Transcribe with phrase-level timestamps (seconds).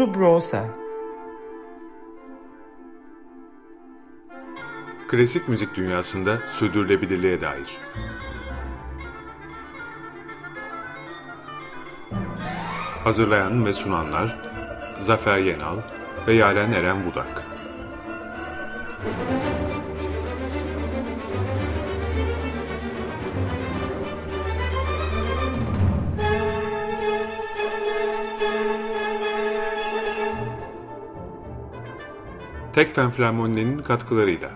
[0.00, 0.64] Subrosa
[5.08, 7.78] Klasik müzik dünyasında sürdürülebilirliğe dair.
[13.04, 14.36] Hazırlayan ve sunanlar
[15.00, 15.76] Zafer Yenal
[16.26, 17.42] ve Yaren Eren Budak.
[32.74, 34.50] Tekfen Flamonne'nin katkılarıyla.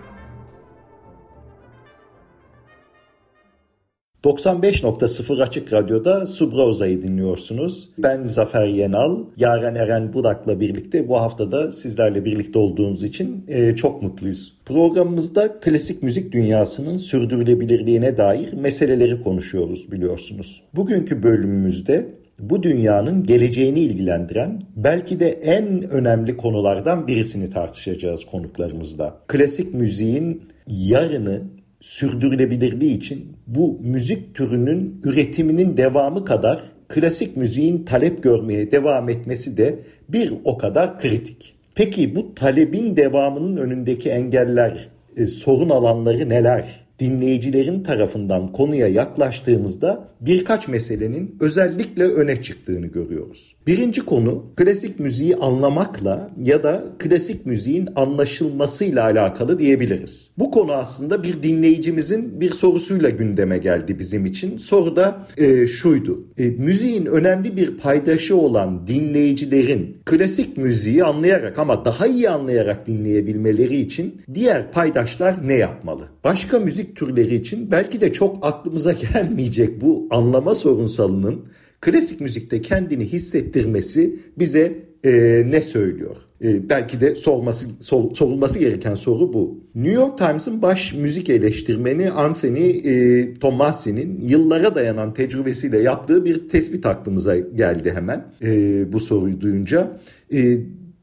[4.23, 7.89] 95.0 Açık Radyo'da Subrauza'yı dinliyorsunuz.
[7.97, 14.01] Ben Zafer Yenal, Yaren Eren Burak'la birlikte bu haftada sizlerle birlikte olduğumuz için e, çok
[14.01, 14.57] mutluyuz.
[14.65, 20.63] Programımızda klasik müzik dünyasının sürdürülebilirliğine dair meseleleri konuşuyoruz biliyorsunuz.
[20.75, 29.21] Bugünkü bölümümüzde bu dünyanın geleceğini ilgilendiren belki de en önemli konulardan birisini tartışacağız konuklarımızla.
[29.27, 31.41] Klasik müziğin yarını
[31.81, 39.79] sürdürülebilirliği için bu müzik türünün üretiminin devamı kadar klasik müziğin talep görmeye devam etmesi de
[40.09, 41.55] bir o kadar kritik.
[41.75, 46.84] Peki bu talebin devamının önündeki engeller, e, sorun alanları neler?
[46.99, 53.55] Dinleyicilerin tarafından konuya yaklaştığımızda birkaç meselenin özellikle öne çıktığını görüyoruz.
[53.67, 60.31] Birinci konu klasik müziği anlamakla ya da klasik müziğin anlaşılmasıyla alakalı diyebiliriz.
[60.37, 64.57] Bu konu aslında bir dinleyicimizin bir sorusuyla gündeme geldi bizim için.
[64.57, 66.27] Soru da e, şuydu.
[66.37, 73.77] E, müziğin önemli bir paydaşı olan dinleyicilerin klasik müziği anlayarak ama daha iyi anlayarak dinleyebilmeleri
[73.77, 76.07] için diğer paydaşlar ne yapmalı?
[76.23, 81.45] Başka müzik türleri için belki de çok aklımıza gelmeyecek bu anlama sorunsalının
[81.81, 86.15] klasik müzikte kendini hissettirmesi bize e, ne söylüyor?
[86.43, 89.59] E, belki de sorması, sor, sorulması gereken soru bu.
[89.75, 96.85] New York Times'ın baş müzik eleştirmeni Anthony e, Tomasi'nin yıllara dayanan tecrübesiyle yaptığı bir tespit
[96.85, 99.99] aklımıza geldi hemen e, bu soruyu duyunca.
[100.33, 100.57] E,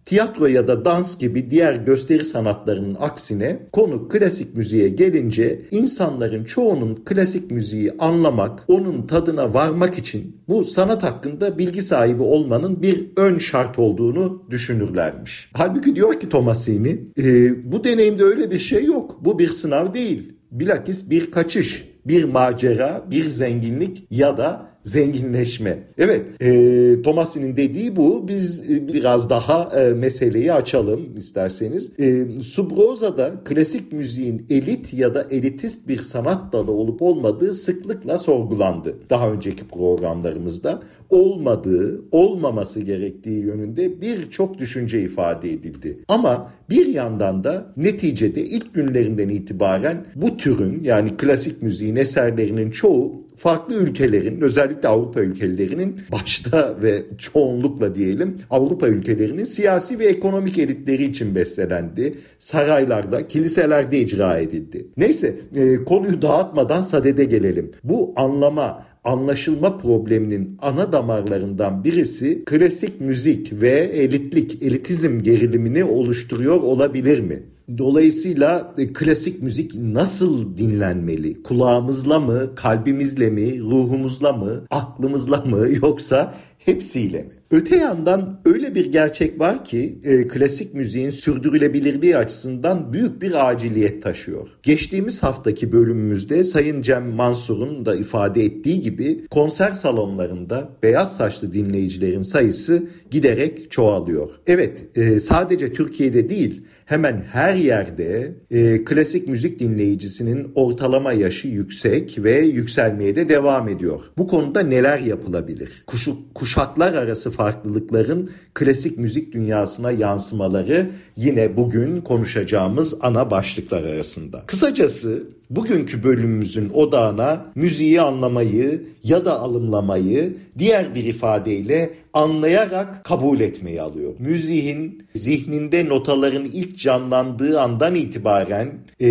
[0.04, 6.94] Tiyatro ya da dans gibi diğer gösteri sanatlarının aksine konu klasik müziğe gelince insanların çoğunun
[7.04, 13.38] klasik müziği anlamak, onun tadına varmak için bu sanat hakkında bilgi sahibi olmanın bir ön
[13.38, 15.50] şart olduğunu düşünürlermiş.
[15.52, 19.18] Halbuki diyor ki Tomasini, e, bu deneyimde öyle bir şey yok.
[19.24, 20.32] Bu bir sınav değil.
[20.50, 25.78] Bilakis bir kaçış, bir macera, bir zenginlik ya da zenginleşme.
[25.98, 28.28] Evet, e, Thomas'ın dediği bu.
[28.28, 31.92] Biz e, biraz daha e, meseleyi açalım isterseniz.
[31.98, 38.96] E, Subroza'da klasik müziğin elit ya da elitist bir sanat dalı olup olmadığı sıklıkla sorgulandı.
[39.10, 45.98] Daha önceki programlarımızda olmadığı, olmaması gerektiği yönünde birçok düşünce ifade edildi.
[46.08, 53.22] Ama bir yandan da neticede ilk günlerinden itibaren bu türün yani klasik müziğin eserlerinin çoğu
[53.42, 61.04] farklı ülkelerin özellikle Avrupa ülkelerinin başta ve çoğunlukla diyelim Avrupa ülkelerinin siyasi ve ekonomik elitleri
[61.04, 62.18] için bestelendi.
[62.38, 64.86] Saraylarda, kiliselerde icra edildi.
[64.96, 67.70] Neyse e, konuyu dağıtmadan sadede gelelim.
[67.84, 77.20] Bu anlama, anlaşılma probleminin ana damarlarından birisi klasik müzik ve elitlik, elitizm gerilimini oluşturuyor olabilir
[77.20, 77.42] mi?
[77.78, 81.42] Dolayısıyla e, klasik müzik nasıl dinlenmeli?
[81.42, 86.34] Kulağımızla mı, kalbimizle mi, ruhumuzla mı, aklımızla mı yoksa
[86.64, 87.32] hepsiyle mi?
[87.50, 94.02] Öte yandan öyle bir gerçek var ki e, klasik müziğin sürdürülebilirliği açısından büyük bir aciliyet
[94.02, 94.48] taşıyor.
[94.62, 102.22] Geçtiğimiz haftaki bölümümüzde Sayın Cem Mansur'un da ifade ettiği gibi konser salonlarında beyaz saçlı dinleyicilerin
[102.22, 104.30] sayısı giderek çoğalıyor.
[104.46, 106.62] Evet e, sadece Türkiye'de değil
[106.92, 114.00] hemen her yerde e, klasik müzik dinleyicisinin ortalama yaşı yüksek ve yükselmeye de devam ediyor.
[114.18, 115.84] Bu konuda neler yapılabilir?
[115.86, 116.16] Kuşu,
[116.52, 124.42] kuşaklar arası farklılıkların klasik müzik dünyasına yansımaları yine bugün konuşacağımız ana başlıklar arasında.
[124.46, 125.22] Kısacası
[125.56, 134.12] bugünkü bölümümüzün odağına müziği anlamayı ya da alımlamayı diğer bir ifadeyle anlayarak kabul etmeyi alıyor.
[134.18, 139.08] Müziğin zihninde notaların ilk canlandığı andan itibaren e,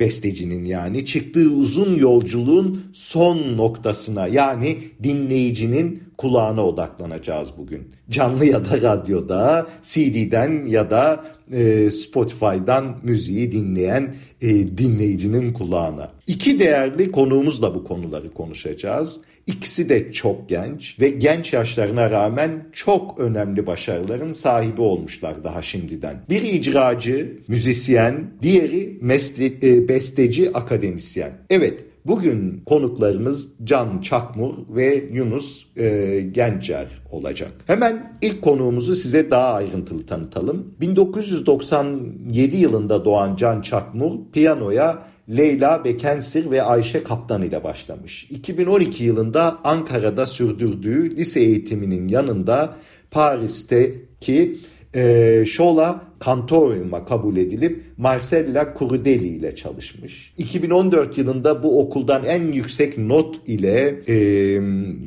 [0.00, 7.88] bestecinin yani çıktığı uzun yolculuğun son noktasına yani dinleyicinin kulağına odaklanacağız bugün.
[8.10, 16.10] Canlı ya da radyoda, CD'den ya da e, Spotify'dan müziği dinleyen e, dinleyicinin kulağına.
[16.26, 19.20] İki değerli konuğumuzla bu konuları konuşacağız.
[19.46, 26.16] İkisi de çok genç ve genç yaşlarına rağmen çok önemli başarıların sahibi olmuşlar daha şimdiden.
[26.30, 31.32] Bir icracı, müzisyen, diğeri mesle, e, besteci, akademisyen.
[31.50, 37.52] Evet, Bugün konuklarımız Can Çakmur ve Yunus e, Gencer olacak.
[37.66, 40.74] Hemen ilk konuğumuzu size daha ayrıntılı tanıtalım.
[40.80, 48.26] 1997 yılında doğan Can Çakmur piyanoya Leyla Bekensir ve Ayşe Kaptan ile başlamış.
[48.30, 52.76] 2012 yılında Ankara'da sürdürdüğü lise eğitiminin yanında
[53.10, 54.58] Paris'teki
[54.94, 60.32] e, Şola Kantorium'a kabul edilip Marcella Crudeli ile çalışmış.
[60.38, 64.16] 2014 yılında bu okuldan en yüksek not ile e,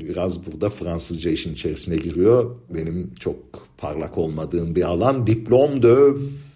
[0.08, 2.56] biraz burada Fransızca işin içerisine giriyor.
[2.70, 3.38] Benim çok
[3.78, 5.28] parlak olmadığım bir alan.
[5.28, 5.96] Diplom de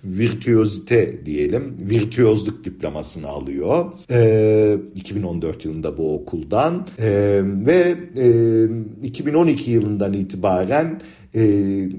[0.03, 1.75] virtüözite diyelim.
[1.79, 3.85] Virtüözlük diplomasını alıyor.
[4.11, 7.97] E, 2014 yılında bu okuldan e, ve
[9.03, 11.01] e, 2012 yılından itibaren
[11.35, 11.41] e,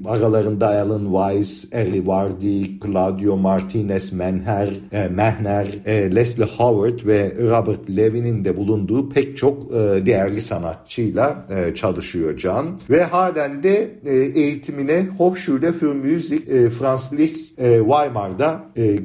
[0.09, 7.97] aralarında Alan Weiss, Eri Vardy, Claudio Martinez Menher, e, Mehner, e, Leslie Howard ve Robert
[7.97, 12.81] Levin'in de bulunduğu pek çok e, değerli sanatçıyla e, çalışıyor Can.
[12.91, 18.97] Ve halen de e, eğitimine Hochschule für Musik e, Franz Liszt e, Weimar'da e,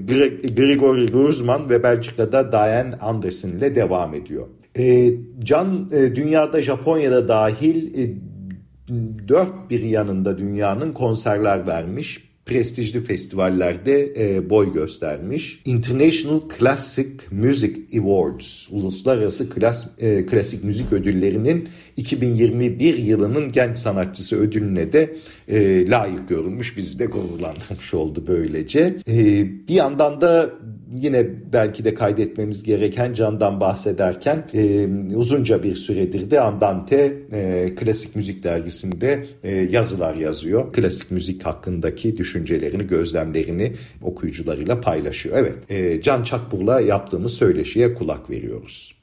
[0.58, 4.48] Gregory Guzman ve Belçika'da Diane Anderson ile devam ediyor.
[4.78, 8.14] E, Can e, dünyada Japonya'da dahil e,
[9.28, 15.62] dört bir yanında dünyanın konserler vermiş prestijli festivallerde e, boy göstermiş.
[15.66, 24.92] International Classic Music Awards, Uluslararası Klas, e, Klasik Müzik Ödülleri'nin 2021 yılının genç sanatçısı ödülüne
[24.92, 25.16] de
[25.48, 26.78] e, layık görülmüş.
[26.78, 28.98] Bizi de gururlandırmış oldu böylece.
[29.10, 30.50] E, bir yandan da
[30.92, 38.16] yine belki de kaydetmemiz gereken Can'dan bahsederken e, uzunca bir süredir de Andante e, Klasik
[38.16, 40.74] Müzik Dergisi'nde e, yazılar yazıyor.
[40.74, 45.38] Klasik müzik hakkındaki düşüncelerini, gözlemlerini okuyucularıyla paylaşıyor.
[45.38, 48.96] Evet, e, Can Çakbur'la yaptığımız söyleşiye kulak veriyoruz.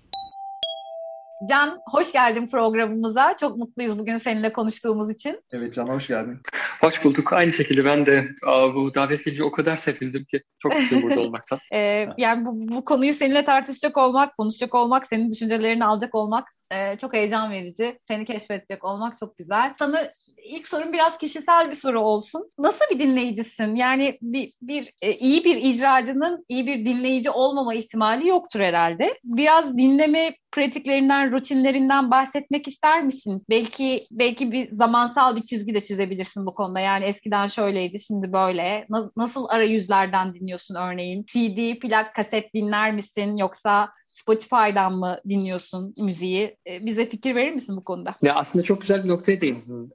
[1.48, 3.36] Can hoş geldin programımıza.
[3.40, 5.40] Çok mutluyuz bugün seninle konuştuğumuz için.
[5.52, 6.38] Evet Can hoş geldin.
[6.82, 7.32] Hoş bulduk.
[7.32, 8.28] Aynı şekilde ben de
[8.74, 11.58] bu davet gelince o kadar sevindim ki çok mutluyum burada olmaktan.
[11.72, 16.98] ee, yani bu, bu konuyu seninle tartışacak olmak, konuşacak olmak, senin düşüncelerini alacak olmak e,
[16.98, 17.98] çok heyecan verici.
[18.08, 19.74] Seni keşfedecek olmak çok güzel.
[19.78, 20.12] Sana
[20.44, 22.50] ilk sorum biraz kişisel bir soru olsun.
[22.58, 23.76] Nasıl bir dinleyicisin?
[23.76, 29.18] Yani bir, bir e, iyi bir icracının iyi bir dinleyici olmama ihtimali yoktur herhalde.
[29.24, 33.42] Biraz dinleme pratiklerinden, rutinlerinden bahsetmek ister misin?
[33.50, 36.80] Belki belki bir zamansal bir çizgi de çizebilirsin bu konuda.
[36.80, 38.86] Yani eskiden şöyleydi, şimdi böyle.
[38.90, 41.24] Na, nasıl arayüzlerden dinliyorsun örneğin?
[41.24, 43.36] CD, plak, kaset dinler misin?
[43.36, 43.88] Yoksa
[44.22, 46.56] Spotify'dan mı dinliyorsun müziği?
[46.66, 48.14] E, bize fikir verir misin bu konuda?
[48.22, 49.92] Ya aslında çok güzel bir noktaya değindin.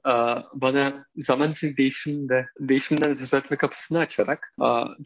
[0.54, 4.54] Bana zaman için değişimde, değişimden söz etme kapısını açarak.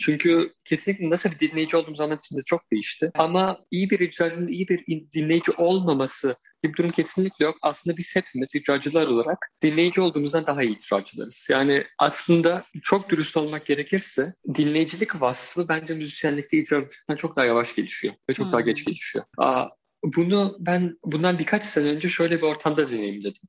[0.00, 3.10] Çünkü kesinlikle nasıl bir dinleyici olduğum zaman içinde çok değişti.
[3.14, 7.56] Ama iyi bir icracının iyi bir dinleyici olmaması bir durum kesinlikle yok.
[7.62, 11.48] Aslında biz hepimiz icracılar olarak dinleyici olduğumuzdan daha iyi icracılarız.
[11.50, 18.14] Yani aslında çok dürüst olmak gerekirse dinleyicilik vasfı bence müzisyenlikte icracılıktan çok daha yavaş gelişiyor
[18.28, 18.52] ve çok hmm.
[18.52, 19.24] daha geç gelişiyor.
[19.38, 19.68] Aa,
[20.16, 23.43] bunu ben bundan birkaç sene önce şöyle bir ortamda deneyimledim.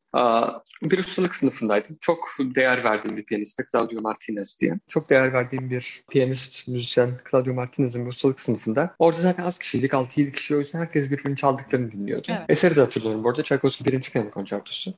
[0.81, 1.97] Bir ustalık sınıfındaydım.
[2.01, 4.79] Çok değer verdiğim bir piyanist Claudio Martinez diye.
[4.87, 8.95] Çok değer verdiğim bir piyanist, müzisyen Claudio Martinez'in ustalık sınıfında.
[8.99, 10.55] Orada zaten az kişiydik, 6-7 kişi.
[10.55, 12.27] O yüzden herkes birbirini çaldıklarını dinliyordu.
[12.29, 12.41] Evet.
[12.49, 13.43] Eseri de hatırlıyorum bu arada.
[13.43, 14.93] Tchaikovsky birinci piyano konçertosu.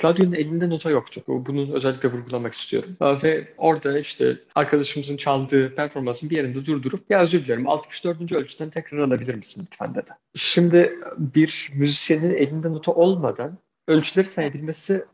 [0.00, 1.22] Claudio'nun elinde nota yoktu.
[1.26, 2.96] Bunu özellikle vurgulamak istiyorum.
[3.00, 8.32] Ve orada işte arkadaşımızın çaldığı performansın bir yerinde durdurup ya özür dilerim 64.
[8.32, 10.10] ölçüden tekrar alabilir misin lütfen dedi.
[10.34, 10.83] Şimdi
[11.18, 15.04] bir müzisyenin elinde nota olmadan ölçüleri sayabilmesi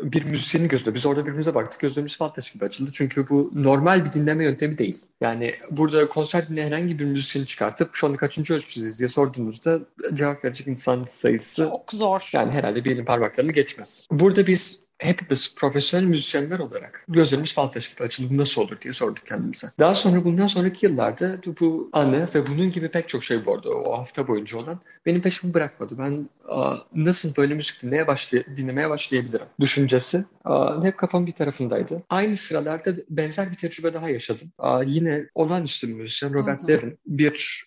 [0.00, 0.94] bir müzisyenin gözünde.
[0.94, 1.80] Biz orada birbirimize baktık.
[1.80, 2.90] Gözlerimiz fantaş gibi açıldı.
[2.92, 5.04] Çünkü bu normal bir dinleme yöntemi değil.
[5.20, 9.80] Yani burada konser dinleyen herhangi bir müzisyeni çıkartıp şu anda kaçıncı ölçüsüz diye sorduğunuzda
[10.14, 12.28] cevap verecek insan sayısı çok zor.
[12.32, 14.06] Yani herhalde bir elin parmaklarını geçmez.
[14.10, 19.66] Burada biz hepimiz profesyonel müzisyenler olarak gözlerimiz fal taşı açıldı nasıl olur diye sorduk kendimize.
[19.78, 23.98] Daha sonra bundan sonraki yıllarda bu anı ve bunun gibi pek çok şey arada o
[23.98, 25.98] hafta boyunca olan benim peşimi bırakmadı.
[25.98, 32.02] Ben a, nasıl böyle müzik dinlemeye, başlay dinlemeye başlayabilirim düşüncesi a, hep kafam bir tarafındaydı.
[32.08, 34.52] Aynı sıralarda benzer bir tecrübe daha yaşadım.
[34.58, 37.64] A, yine olağanüstü müzisyen Robert Levin bir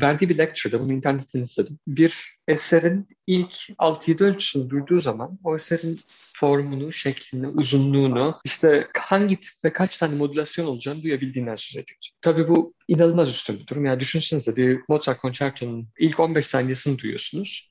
[0.00, 1.78] verdiği bir lecture'da, bunu internetten izledim.
[1.86, 6.00] Bir eserin ilk 6-7 ölçüsünü duyduğu zaman o eserin
[6.36, 12.06] formunu, şeklini, uzunluğunu, işte hangi tip ve kaç tane modülasyon olacağını duyabildiğinden söz ediyordu.
[12.20, 13.84] Tabii bu inanılmaz üstün bir durum.
[13.84, 17.70] Yani düşünsenize bir Mozart konçertonun ilk 15 saniyesini duyuyorsunuz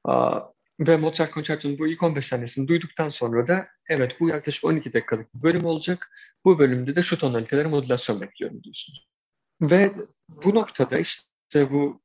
[0.80, 5.36] ve Mozart konçertonun bu ilk 15 tanesini duyduktan sonra da evet bu yaklaşık 12 dakikalık
[5.36, 6.12] bir bölüm olacak.
[6.46, 9.08] Bu bölümde de şu tonalitelere modülasyon bekliyorum diyorsunuz.
[9.62, 9.92] Ve
[10.30, 12.01] bu noktada işte bu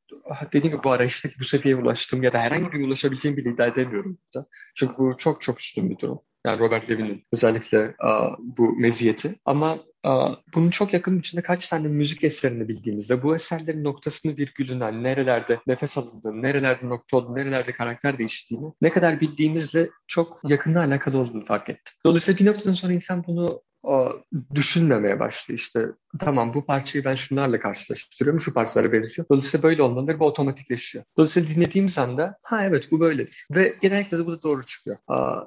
[0.52, 4.18] dediğim gibi bu arayıştaki bu seviyeye ulaştım ya da herhangi bir ulaşabileceğim bile iddia edemiyorum
[4.24, 4.48] burada.
[4.74, 6.20] Çünkü bu çok çok üstün bir durum.
[6.46, 9.34] Yani Robert Levin'in özellikle a, bu meziyeti.
[9.44, 14.84] Ama a, bunun çok yakın içinde kaç tane müzik eserini bildiğimizde bu eserlerin noktasını virgülünden
[14.84, 20.80] hani nerelerde nefes alındığını, nerelerde nokta olduğunu, nerelerde karakter değiştiğini ne kadar bildiğimizle çok yakında
[20.80, 21.94] alakalı olduğunu fark ettim.
[22.06, 23.62] Dolayısıyla bir noktadan sonra insan bunu
[24.54, 25.58] düşünmemeye başlıyor.
[25.58, 25.86] İşte
[26.18, 29.28] tamam bu parçayı ben şunlarla karşılaştırıyorum, şu parçalara benziyor.
[29.30, 31.04] Dolayısıyla böyle olmalıdır, bu otomatikleşiyor.
[31.16, 33.46] Dolayısıyla dinlediğimiz anda ha evet bu böyledir.
[33.54, 34.96] Ve genellikle de bu da doğru çıkıyor.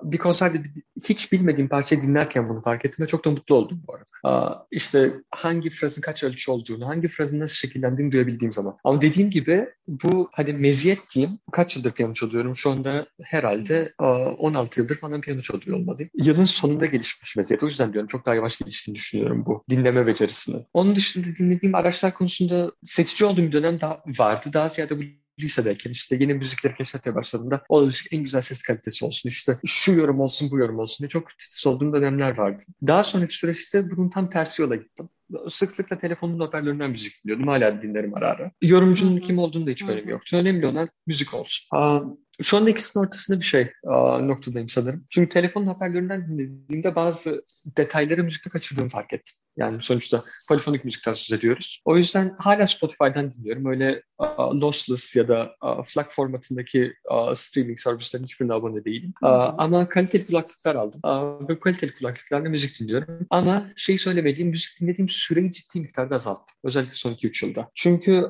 [0.03, 0.63] Bir konserde
[1.09, 4.65] hiç bilmediğim parçayı dinlerken bunu fark ettim ve çok da mutlu oldum bu arada.
[4.71, 8.77] İşte hangi frazın kaç ölçü olduğunu, hangi frazın nasıl şekillendiğini duyabildiğim zaman.
[8.83, 11.39] Ama dediğim gibi bu hani meziyet diyeyim.
[11.51, 12.55] Kaç yıldır piyano çalıyorum?
[12.55, 16.11] Şu anda herhalde 16 yıldır falan piyano çalıyor olmalıyım.
[16.13, 17.63] Yılın sonunda gelişmiş meziyet.
[17.63, 20.65] O yüzden diyorum çok daha yavaş geliştiğini düşünüyorum bu dinleme becerisini.
[20.73, 24.49] Onun dışında dinlediğim araçlar konusunda seçici olduğum bir dönem daha vardı.
[24.53, 25.03] Daha ziyade bu
[25.39, 30.19] lisedeyken işte yeni müzikleri keşfetmeye başladığımda olacak en güzel ses kalitesi olsun işte şu yorum
[30.19, 32.63] olsun bu yorum olsun diye çok titiz olduğum dönemler vardı.
[32.87, 35.09] Daha sonraki süreçte bunun tam tersi yola gittim.
[35.49, 37.47] Sıklıkla telefonun hoparlöründen müzik dinliyordum.
[37.47, 38.51] Hala dinlerim ara ara.
[38.61, 40.37] Yorumcunun kim olduğunu da hiç önemi yoktu.
[40.37, 41.77] Önemli olan müzik olsun.
[41.77, 41.99] Aa,
[42.41, 45.05] şu anda ikisinin ortasında bir şey aa, noktadayım sanırım.
[45.09, 49.35] Çünkü telefonun hoparlöründen dinlediğimde bazı detayları müzikte kaçırdığımı fark ettim.
[49.57, 51.81] Yani sonuçta polifonik müzikten söz ediyoruz.
[51.85, 53.65] O yüzden hala Spotify'dan dinliyorum.
[53.65, 54.03] Öyle
[54.37, 55.55] lossless ya da
[55.87, 56.93] FLAC formatındaki
[57.35, 59.13] streaming servislerin hiçbirine abone değilim.
[59.21, 61.01] Ama kaliteli kulaklıklar aldım.
[61.49, 63.27] Ve kaliteli kulaklıklarla müzik dinliyorum.
[63.29, 66.55] Ama şeyi söylemeliyim, müzik dinlediğim süreyi ciddi miktarda azalttım.
[66.63, 67.69] Özellikle son 2-3 yılda.
[67.73, 68.25] Çünkü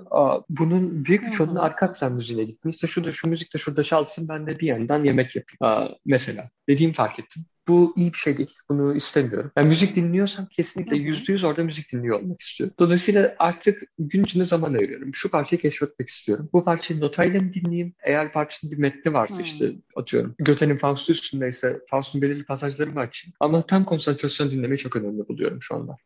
[0.50, 2.76] bunun büyük bir çoğunluğu arka plan müziğine gitmiş.
[2.76, 5.96] İşte şurada şu müzik de şurada çalsın ben de bir yandan yemek yapayım.
[6.06, 8.54] Mesela dediğimi fark ettim bu iyi bir şey değil.
[8.70, 9.52] Bunu istemiyorum.
[9.56, 12.76] Ben müzik dinliyorsam kesinlikle yüzde yüz orada müzik dinliyor olmak istiyorum.
[12.80, 15.14] Dolayısıyla artık gün içinde zaman ayırıyorum.
[15.14, 16.50] Şu parçayı keşfetmek istiyorum.
[16.54, 17.94] Bu parçayı notayla mı dinleyeyim?
[18.04, 19.44] Eğer parçanın bir metni varsa hmm.
[19.44, 20.36] işte atıyorum.
[20.38, 23.34] Göte'nin Faust'u üstündeyse Faust'un belirli pasajlarını açayım.
[23.40, 25.98] Ama tam konsantrasyon dinlemeyi çok önemli buluyorum şu anda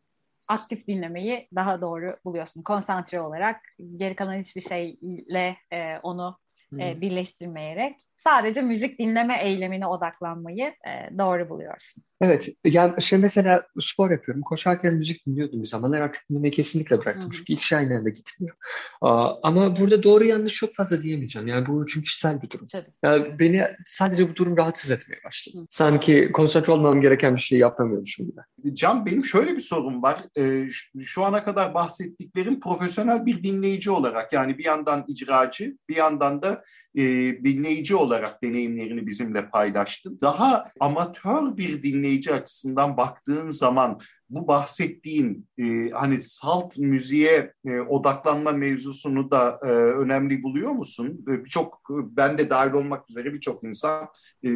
[0.48, 2.62] aktif dinlemeyi daha doğru buluyorsun.
[2.62, 3.60] Konsantre olarak
[3.96, 6.38] geri kalan hiçbir şeyle e, onu
[6.78, 12.02] e, birleştirmeyerek sadece müzik dinleme eylemine odaklanmayı e, doğru buluyorsun.
[12.20, 14.42] Evet, yani şey mesela spor yapıyorum.
[14.42, 16.00] Koşarken müzik dinliyordum bir zamanlar.
[16.00, 17.30] Artık dinlemeyi kesinlikle bıraktım.
[17.30, 17.36] Hı.
[17.36, 18.56] Çünkü iki aynı anda gitmiyor.
[19.00, 21.48] Aa, ama burada doğru yanlış çok fazla diyemeyeceğim.
[21.48, 22.68] Yani bu çünkü kişisel bir durum.
[22.72, 22.90] Tabii.
[23.02, 25.56] Yani beni sadece bu durum rahatsız etmeye başladı.
[25.58, 25.66] Hı.
[25.68, 28.40] Sanki konsantre olmam gereken bir şey yapamıyormuşum gibi.
[28.74, 30.20] Can benim şöyle bir sorum var.
[30.38, 30.66] Ee,
[31.04, 36.64] şu ana kadar bahsettiklerim profesyonel bir dinleyici olarak yani bir yandan icracı bir yandan da
[36.94, 37.02] e,
[37.44, 40.18] dinleyici olarak deneyimlerini bizimle paylaştın.
[40.22, 48.52] Daha amatör bir dinleyici açısından baktığın zaman bu bahsettiğin e, hani salt müziğe e, odaklanma
[48.52, 51.24] mevzusunu da e, önemli buluyor musun?
[51.28, 54.08] E, birçok ben de dahil olmak üzere birçok insan
[54.44, 54.48] e,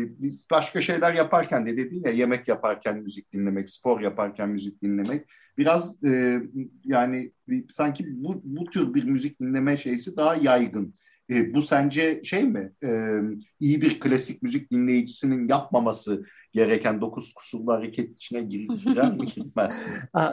[0.51, 5.25] başka şeyler yaparken de dedin ya yemek yaparken müzik dinlemek, spor yaparken müzik dinlemek
[5.59, 6.43] biraz e,
[6.85, 7.33] yani
[7.71, 10.95] sanki bu, bu tür bir müzik dinleme şeysi daha yaygın.
[11.31, 12.73] E, bu sence şey mi?
[12.85, 13.19] E,
[13.61, 19.83] iyi bir klasik müzik dinleyicisinin yapmaması gereken dokuz kusurlu hareket içine girer mi gitmez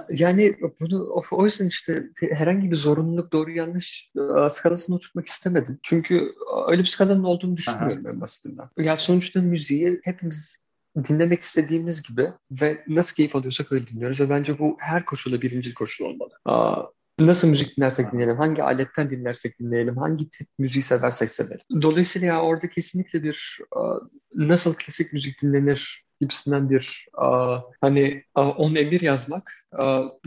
[0.09, 4.11] Yani bunu o yüzden işte herhangi bir zorunluluk doğru yanlış
[4.49, 5.79] skalasını oturtmak istemedim.
[5.83, 6.33] Çünkü
[6.67, 8.13] öyle bir skalanın olduğunu düşünmüyorum Aha.
[8.13, 8.69] en basitinden.
[8.77, 10.65] Ya sonuçta müziği hepimiz
[11.07, 15.73] dinlemek istediğimiz gibi ve nasıl keyif alıyorsak öyle dinliyoruz ve bence bu her koşulda birinci
[15.73, 16.31] koşul olmalı.
[17.19, 21.61] Nasıl müzik dinlersek dinleyelim, hangi aletten dinlersek dinleyelim, hangi tip müziği seversek sevelim.
[21.81, 23.59] Dolayısıyla ya orada kesinlikle bir
[24.35, 27.07] nasıl klasik müzik dinlenir gibisinden bir
[27.81, 29.67] hani on emir yazmak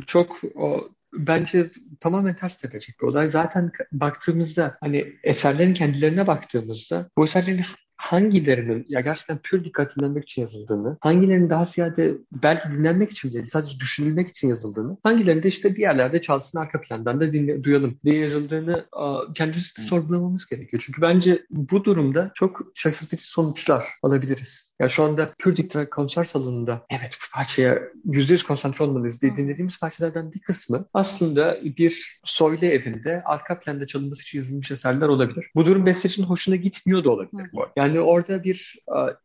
[0.07, 0.40] çok
[1.12, 3.28] bence tamamen ters tepecek bir olay.
[3.28, 7.64] Zaten baktığımızda hani eserlerin kendilerine baktığımızda bu eserlerin
[7.98, 13.44] hangilerinin ya gerçekten pür dikkat dinlenmek için yazıldığını, hangilerinin daha ziyade belki dinlenmek için değil,
[13.48, 18.18] sadece düşünülmek için yazıldığını, hangilerinde işte bir yerlerde çalsın arka plandan da dinle, duyalım diye
[18.18, 18.86] yazıldığını
[19.34, 20.82] kendimizi de sorgulamamız gerekiyor.
[20.86, 24.67] Çünkü bence bu durumda çok şaşırtıcı sonuçlar alabiliriz.
[24.80, 29.37] Ya şu anda pür dikkat konser salonunda evet bu parçaya yüzde yüz konsantre olmalıyız diye
[29.37, 35.47] dinlediğimiz parçalardan bir kısmı aslında bir soylu evinde arka planda çalınması için yazılmış eserler olabilir.
[35.54, 37.50] Bu durum bestecinin hoşuna gitmiyor da olabilir.
[37.76, 38.78] Yani yani orada bir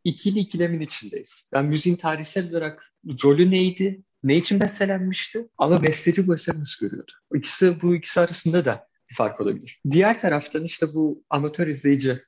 [0.03, 1.49] ikili ikilemin içindeyiz.
[1.53, 2.93] Yani müziğin tarihsel olarak
[3.23, 4.03] rolü neydi?
[4.23, 5.47] Ne için bestelenmişti?
[5.57, 7.11] Ama besteci bu eseri nasıl görüyordu?
[7.33, 9.81] İkisi, bu ikisi arasında da bir fark olabilir.
[9.89, 12.23] Diğer taraftan işte bu amatör izleyici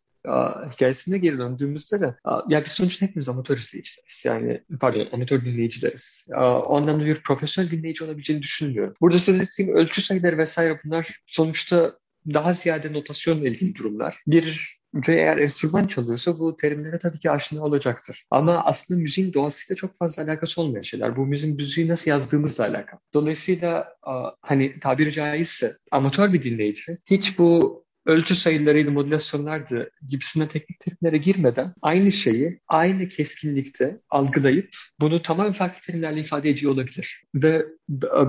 [0.72, 2.16] hikayesine geri döndüğümüzde de
[2.50, 4.24] ya biz sonuçta hepimiz amatör izleyicileriz.
[4.26, 6.28] Yani pardon amatör dinleyicileriz.
[6.38, 8.94] O anlamda bir profesyonel dinleyici olabileceğini düşünmüyorum.
[9.02, 11.94] Burada söz ettiğim ölçü sayıları vesaire bunlar sonuçta
[12.34, 14.22] daha ziyade notasyonla ilgili durumlar.
[14.28, 14.76] Bir
[15.08, 18.26] ve eğer enstrüman çalıyorsa bu terimlere tabii ki aşina olacaktır.
[18.32, 21.16] Ama aslında müziğin doğasıyla çok fazla alakası olmayan şeyler.
[21.16, 23.00] Bu müziğin müziği nasıl yazdığımızla alakalı.
[23.14, 23.96] Dolayısıyla
[24.42, 31.74] hani tabiri caizse amatör bir dinleyici hiç bu ölçü sayılarıydı, modülasyonlardı gibisinden teknik terimlere girmeden
[31.82, 34.70] aynı şeyi aynı keskinlikte algılayıp
[35.00, 37.24] bunu tamamen farklı terimlerle ifade ediyor olabilir.
[37.36, 37.66] Ve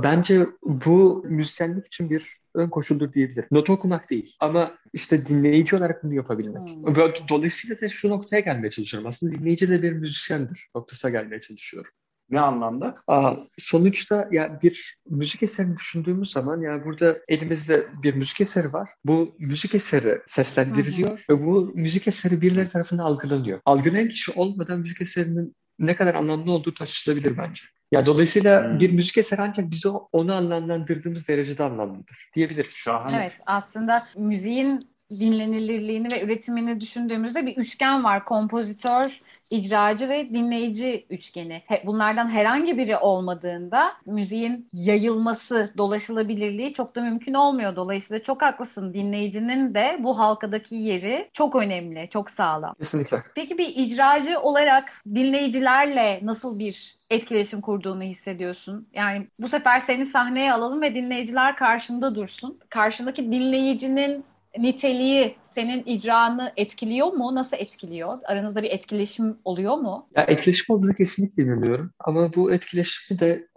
[0.02, 3.48] bence bu müzisyenlik için bir ön koşuldur diyebilirim.
[3.50, 6.68] Not okumak değil ama işte dinleyici olarak bunu yapabilmek.
[6.68, 6.94] Hmm.
[7.28, 9.08] Dolayısıyla da şu noktaya gelmeye çalışıyorum.
[9.08, 11.90] Aslında dinleyici de bir müzisyendir noktasına gelmeye çalışıyorum.
[12.30, 12.94] Ne anlamda?
[13.06, 18.90] Aa, sonuçta ya bir müzik eserini düşündüğümüz zaman yani burada elimizde bir müzik eseri var.
[19.04, 21.36] Bu müzik eseri seslendiriliyor hı hı.
[21.36, 23.60] ve bu müzik eseri birileri tarafından algılanıyor.
[23.64, 27.62] Algılayan kişi olmadan müzik eserinin ne kadar anlamlı olduğu tartışılabilir bence.
[27.92, 28.80] Ya dolayısıyla hmm.
[28.80, 32.74] bir müzik eseri ancak bize onu anlamlandırdığımız derecede anlamlıdır diyebiliriz.
[32.74, 33.16] Şahane.
[33.16, 38.24] Evet aslında müziğin dinlenilirliğini ve üretimini düşündüğümüzde bir üçgen var.
[38.24, 39.20] Kompozitör,
[39.50, 41.62] icracı ve dinleyici üçgeni.
[41.84, 47.76] Bunlardan herhangi biri olmadığında müziğin yayılması, dolaşılabilirliği çok da mümkün olmuyor.
[47.76, 48.94] Dolayısıyla çok haklısın.
[48.94, 52.74] Dinleyicinin de bu halkadaki yeri çok önemli, çok sağlam.
[52.74, 53.16] Kesinlikle.
[53.34, 58.88] Peki bir icracı olarak dinleyicilerle nasıl bir etkileşim kurduğunu hissediyorsun?
[58.94, 62.58] Yani bu sefer seni sahneye alalım ve dinleyiciler karşında dursun.
[62.70, 64.24] Karşındaki dinleyicinin
[64.58, 67.34] niteliği senin icranı etkiliyor mu?
[67.34, 68.18] Nasıl etkiliyor?
[68.24, 70.08] Aranızda bir etkileşim oluyor mu?
[70.16, 71.90] Ya etkileşim olduğunu kesinlikle inanıyorum.
[71.98, 73.48] Ama bu etkileşimi de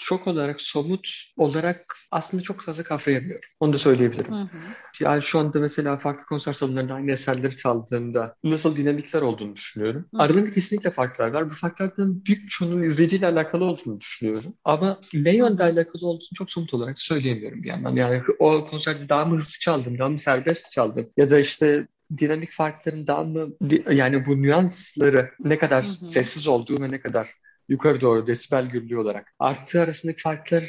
[0.00, 3.48] çok olarak somut olarak aslında çok fazla kavrayamıyorum.
[3.60, 4.32] Onu da söyleyebilirim.
[4.32, 4.58] Hı hı.
[5.00, 10.06] Yani şu anda mesela farklı konser salonlarında aynı eserleri çaldığımda nasıl dinamikler olduğunu düşünüyorum.
[10.14, 10.18] Hı.
[10.18, 11.50] Aralarında kesinlikle farklar var.
[11.50, 14.54] Bu farklardan büyük çoğunun izleyiciyle alakalı olduğunu düşünüyorum.
[14.64, 17.96] Ama ne yönde alakalı olduğunu çok somut olarak söyleyemiyorum bir yandan.
[17.96, 21.86] Yani o konserde daha mı hızlı çaldım, daha mı serbest çaldım ya da işte
[22.18, 23.48] dinamik farkların daha mı
[23.90, 26.08] yani bu nüansları ne kadar hı hı.
[26.08, 27.28] sessiz olduğu ve ne kadar
[27.70, 30.64] yukarı doğru desibel gürlüğü olarak arttığı arasındaki farklar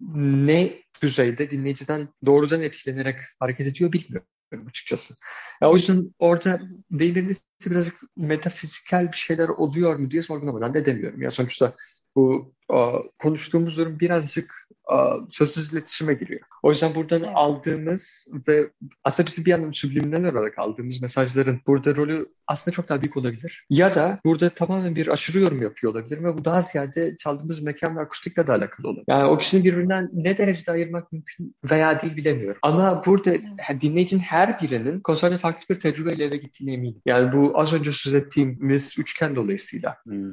[0.00, 4.28] ne düzeyde dinleyiciden doğrudan etkilenerek hareket ediyor bilmiyorum
[4.68, 5.14] açıkçası.
[5.62, 7.32] Ya o yüzden orada deyimlerinde
[7.66, 11.22] birazcık metafiziksel bir şeyler oluyor mu diye sorgulamadan ne demiyorum.
[11.22, 11.74] Ya sonuçta
[12.16, 12.54] bu
[13.18, 14.66] konuştuğumuz durum birazcık
[15.30, 16.40] sözsüz iletişime giriyor.
[16.62, 17.32] O yüzden buradan evet.
[17.34, 18.70] aldığımız ve
[19.04, 23.66] aslında bizim bir yandan subliminal olarak aldığımız mesajların burada rolü aslında çok daha büyük olabilir.
[23.70, 27.96] Ya da burada tamamen bir aşırı yorum yapıyor olabilir ve bu daha ziyade çaldığımız mekan
[27.96, 29.04] ve akustikle de alakalı olabilir.
[29.08, 32.58] Yani o kişinin birbirinden ne derecede ayırmak mümkün veya değil bilemiyorum.
[32.62, 33.34] Ama burada
[33.80, 37.02] dinleyicinin her birinin konserde farklı bir tecrübeyle eve gittiğine eminim.
[37.06, 39.96] Yani bu az önce söz ettiğimiz üçgen dolayısıyla.
[40.04, 40.32] Hmm.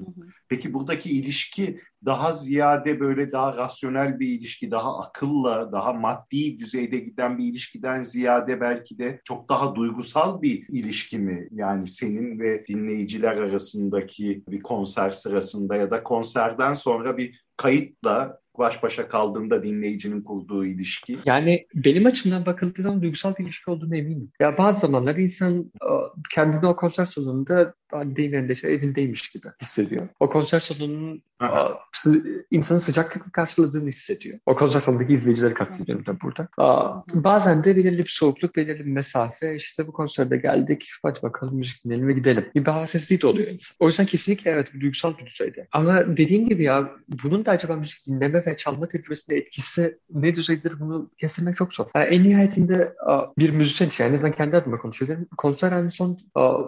[0.49, 6.97] Peki buradaki ilişki daha ziyade böyle daha rasyonel bir ilişki, daha akılla, daha maddi düzeyde
[6.97, 11.47] giden bir ilişkiden ziyade belki de çok daha duygusal bir ilişki mi?
[11.51, 18.83] Yani senin ve dinleyiciler arasındaki bir konser sırasında ya da konserden sonra bir kayıtla baş
[18.83, 21.19] başa kaldığında dinleyicinin kurduğu ilişki?
[21.25, 24.31] Yani benim açımdan bakıldığı zaman duygusal bir ilişki olduğunu eminim.
[24.39, 25.71] Ya bazı zamanlar insan
[26.35, 27.73] kendini o konser salonunda
[28.55, 30.07] şey evindeymiş gibi hissediyor.
[30.19, 31.79] O konser salonunun Aha.
[32.51, 34.39] insanın sıcaklıkla karşıladığını hissediyor.
[34.45, 36.47] O konser salonundaki izleyicileri kastediyorum da burada.
[37.13, 39.55] bazen de belirli bir soğukluk, belirli bir mesafe.
[39.55, 42.45] İşte bu konserde geldik, hadi bakalım müzik dinleyelim ve gidelim.
[42.55, 43.75] Bir havasizliği de oluyor insan.
[43.79, 45.67] O yüzden kesinlikle evet duygusal bir düzeyde.
[45.71, 46.91] Ama dediğim gibi ya
[47.23, 51.85] bunun da acaba müzik dinleme ve çalma tecrübesinde etkisi ne düzeydir bunu kestirmek çok zor.
[51.95, 52.93] Yani en nihayetinde
[53.37, 55.27] bir müzisyen için, en azından kendi adıma konuşuyorum.
[55.37, 56.17] Konser en son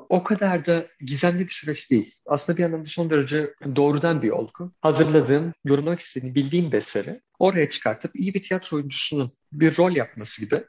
[0.09, 0.85] o kadar da
[1.15, 2.13] gizemli bir süreç değil.
[2.25, 4.71] Aslında bir anlamda son derece doğrudan bir olgu.
[4.81, 10.45] Hazırladığım, yorumlamak istediğim, bildiğim bir eseri oraya çıkartıp iyi bir tiyatro oyuncusunun bir rol yapması
[10.45, 10.63] gibi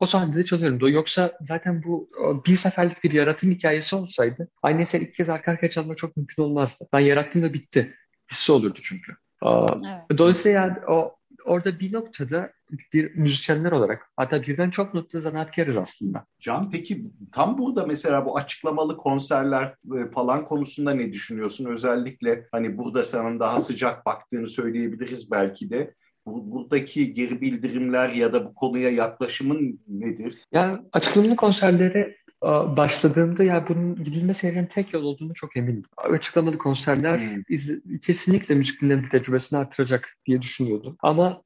[0.00, 0.88] o sahnede çalıyorum.
[0.88, 2.10] Yoksa zaten bu
[2.46, 6.42] bir seferlik bir yaratım hikayesi olsaydı aynı eseri ilk kez arka arkaya çalmak çok mümkün
[6.42, 6.88] olmazdı.
[6.92, 7.94] Ben yarattım da bitti.
[8.30, 9.12] Hissi olurdu çünkü.
[9.44, 10.18] Evet.
[10.18, 12.52] Dolayısıyla yani o orada bir noktada
[12.92, 16.24] bir müzisyenler olarak hatta birden çok noktada zanaatkarız aslında.
[16.40, 21.64] Can peki tam burada mesela bu açıklamalı konserler e, falan konusunda ne düşünüyorsun?
[21.64, 25.94] Özellikle hani burada senin daha sıcak baktığını söyleyebiliriz belki de.
[26.26, 30.38] Buradaki geri bildirimler ya da bu konuya yaklaşımın nedir?
[30.52, 35.82] Yani açıklamalı konserlere başladığımda ya bunun gidilmesi gereken tek yol olduğunu çok eminim.
[35.96, 37.42] Açıklamalı konserler hmm.
[37.48, 40.96] iz, kesinlikle müzik dinleme tecrübesini artıracak diye düşünüyordum.
[41.02, 41.42] Ama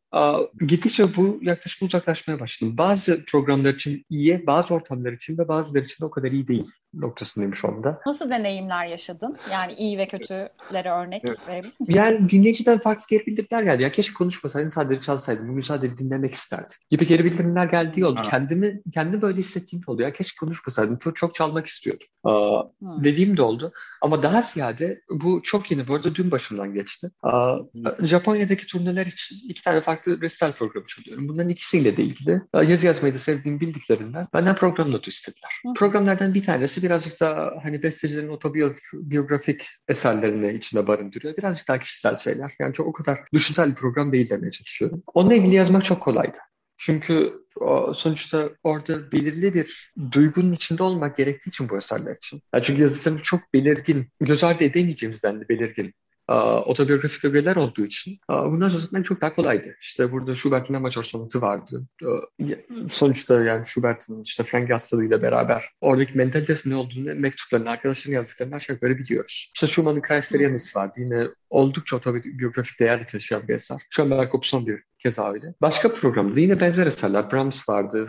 [0.61, 2.78] gittikçe bu yaklaşık uzaklaşmaya başladım.
[2.78, 6.70] Bazı programlar için iyi, bazı ortamlar için ve bazıları için de o kadar iyi değil
[6.94, 8.00] noktasındayım şu anda.
[8.07, 9.37] Nasıl deneyimler yaşadın?
[9.52, 11.38] Yani iyi ve kötülere örnek evet.
[11.48, 11.94] verebilir misin?
[11.94, 13.83] Yani dinleyiciden farklı geri bildirimler geldi.
[13.83, 15.48] Ya keşke konuşmasaydın sadece çalsaydın.
[15.48, 16.90] Bugün sadece dinlemek isterdik.
[16.90, 18.20] Gibi geri bildirimler geldiği oldu.
[18.20, 18.31] Ha.
[18.31, 20.02] Kendimi kendi böyle hissettiğim oldu.
[20.02, 20.98] Ya keşke konuşmasaydım.
[20.98, 22.07] Çok, çok çalmak istiyordum.
[22.24, 23.72] Aa, dediğim de oldu.
[24.02, 25.88] Ama daha ziyade bu çok yeni.
[25.88, 27.11] Bu arada dün başımdan geçti.
[27.22, 27.57] Aa,
[28.00, 31.28] Japonya'daki turneler için iki tane farklı resital programı çalıyorum.
[31.28, 32.42] Bunların ikisiyle de ilgili.
[32.55, 35.50] Yazı yazmayı da sevdiğim bildiklerinden benden program notu istediler.
[35.66, 35.72] Hı.
[35.72, 41.37] Programlardan bir tanesi birazcık daha hani bestecilerin otobiyografik eserlerini içinde barındırıyor.
[41.37, 42.53] Birazcık daha kişisel şeyler.
[42.59, 45.03] Yani çok o kadar düşünsel bir program değil demeye çalışıyorum.
[45.14, 46.38] Onunla ilgili yazmak çok kolaydı.
[46.77, 47.33] Çünkü
[47.95, 52.42] sonuçta orada belirli bir duygunun içinde olmak gerektiği için bu eserler için.
[52.55, 55.95] Yani çünkü yazıcının çok belirgin, göz ardı edemeyeceğimizden de belirgin
[56.66, 59.77] otobiyografik ögeler olduğu için bunlar yazmak çok daha kolaydı.
[59.81, 61.87] İşte burada Schubert'in Amacor sonatı vardı.
[62.90, 68.75] Sonuçta yani Schubert'in işte Frank hastalığıyla beraber oradaki mentalitesi ne olduğunu mektuplarını, arkadaşlarının yazdıklarını aşağı
[68.75, 69.53] yukarı biliyoruz.
[69.55, 70.92] İşte Schumann'ın Kayseriyanis vardı.
[70.97, 73.79] Yine oldukça otobiyografik değerli taşıyan bir eser.
[73.90, 75.55] Schönberg son bir keza öyle.
[75.62, 77.33] Başka programda yine benzer eserler.
[77.33, 78.09] Brahms vardı,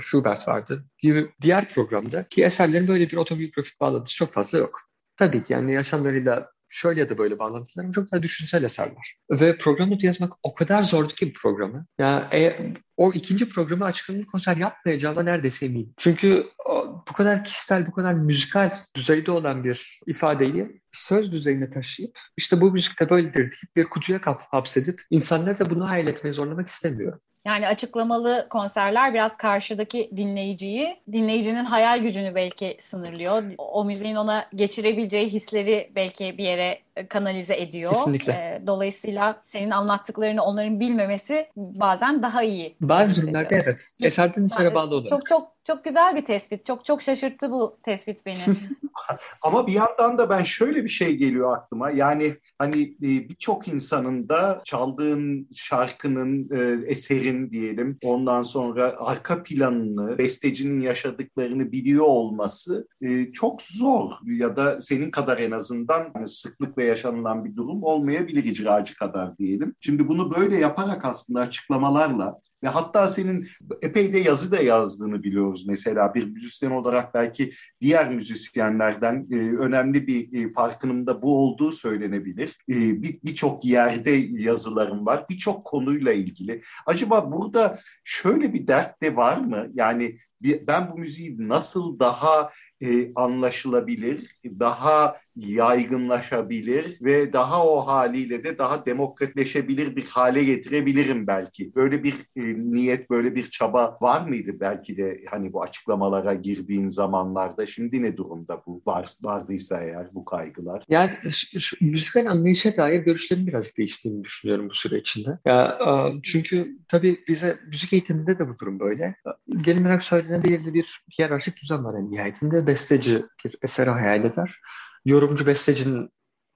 [0.00, 4.80] Schubert vardı gibi diğer programda ki eserlerin böyle bir otobiyografik bağlantısı çok fazla yok.
[5.16, 9.16] Tabii ki yani yaşamlarıyla şöyle ya da böyle bağlantılarım çok daha düşünsel eserler.
[9.30, 11.86] Ve program notu yazmak o kadar zordu ki bu programı.
[11.98, 15.94] Ya e, o ikinci programı açıklamalı konser yapmayacağıma neredeyse eminim.
[15.96, 22.18] Çünkü o, bu kadar kişisel, bu kadar müzikal düzeyde olan bir ifadeyi söz düzeyine taşıyıp
[22.36, 26.68] işte bu müzikte böyledir deyip bir kutuya kap hapsedip insanları da bunu hayal etmeye zorlamak
[26.68, 27.20] istemiyorum.
[27.48, 33.42] Yani açıklamalı konserler biraz karşıdaki dinleyiciyi, dinleyicinin hayal gücünü belki sınırlıyor.
[33.58, 37.92] O müziğin ona geçirebileceği hisleri belki bir yere kanalize ediyor.
[37.92, 38.32] Kesinlikle.
[38.32, 42.76] E, dolayısıyla senin anlattıklarını onların bilmemesi bazen daha iyi.
[42.80, 43.88] Bazı durumlarda evet.
[44.02, 45.10] Eserden esere bağlı oluyor.
[45.10, 46.66] Çok çok çok güzel bir tespit.
[46.66, 48.36] Çok çok şaşırttı bu tespit beni.
[49.42, 51.90] Ama bir yandan da ben şöyle bir şey geliyor aklıma.
[51.90, 60.18] Yani hani e, birçok insanın da çaldığın şarkının, e, eserin diyelim ondan sonra arka planını,
[60.18, 64.12] bestecinin yaşadıklarını biliyor olması e, çok zor.
[64.26, 69.74] Ya da senin kadar en azından hani sıklıkla yaşanılan bir durum olmayabilir icracı kadar diyelim.
[69.80, 73.48] Şimdi bunu böyle yaparak aslında açıklamalarla ve hatta senin
[73.82, 80.06] epey de yazı da yazdığını biliyoruz mesela bir müzisyen olarak belki diğer müzisyenlerden e, önemli
[80.06, 82.58] bir e, farkının da bu olduğu söylenebilir.
[82.70, 86.62] E, Birçok bir yerde yazılarım var, birçok konuyla ilgili.
[86.86, 89.66] Acaba burada şöyle bir dert de var mı?
[89.74, 98.58] Yani ben bu müziği nasıl daha e, anlaşılabilir, daha yaygınlaşabilir ve daha o haliyle de
[98.58, 101.74] daha demokratleşebilir bir hale getirebilirim belki.
[101.74, 106.88] Böyle bir e, niyet, böyle bir çaba var mıydı belki de hani bu açıklamalara girdiğin
[106.88, 107.66] zamanlarda?
[107.66, 110.82] Şimdi ne durumda bu var, vardıysa eğer bu kaygılar?
[110.88, 115.38] Yani şu, şu, müzikal anlayışa dair görüşlerim birazcık değiştiğini düşünüyorum bu süre içinde.
[115.44, 115.78] Ya,
[116.22, 119.16] çünkü tabii bize müzik eğitiminde de bu durum böyle.
[119.56, 124.60] Genel olarak söylenen belirli bir hiyerarşik düzen var en nihayetinde besteci bir eseri hayal eder.
[125.04, 126.10] Yorumcu bestecinin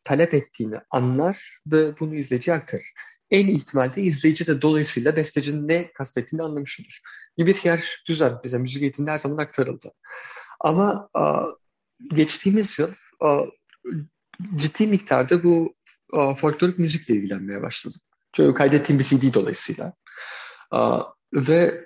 [0.04, 2.92] talep ettiğini anlar ve bunu izleyiciye aktarır.
[3.30, 7.00] En ihtimalle izleyici de dolayısıyla bestecinin ne kastettiğini anlamış olur.
[7.36, 9.92] Gibi bir yer düzen bize müzik eğitiminde her zaman aktarıldı.
[10.60, 11.44] Ama a,
[12.08, 13.40] geçtiğimiz yıl a,
[14.56, 15.74] ciddi miktarda bu
[16.12, 18.00] a, folklorik müzikle ilgilenmeye başladım.
[18.32, 19.92] Çünkü kaydettiğim bir CD dolayısıyla.
[20.70, 21.02] A,
[21.34, 21.84] ve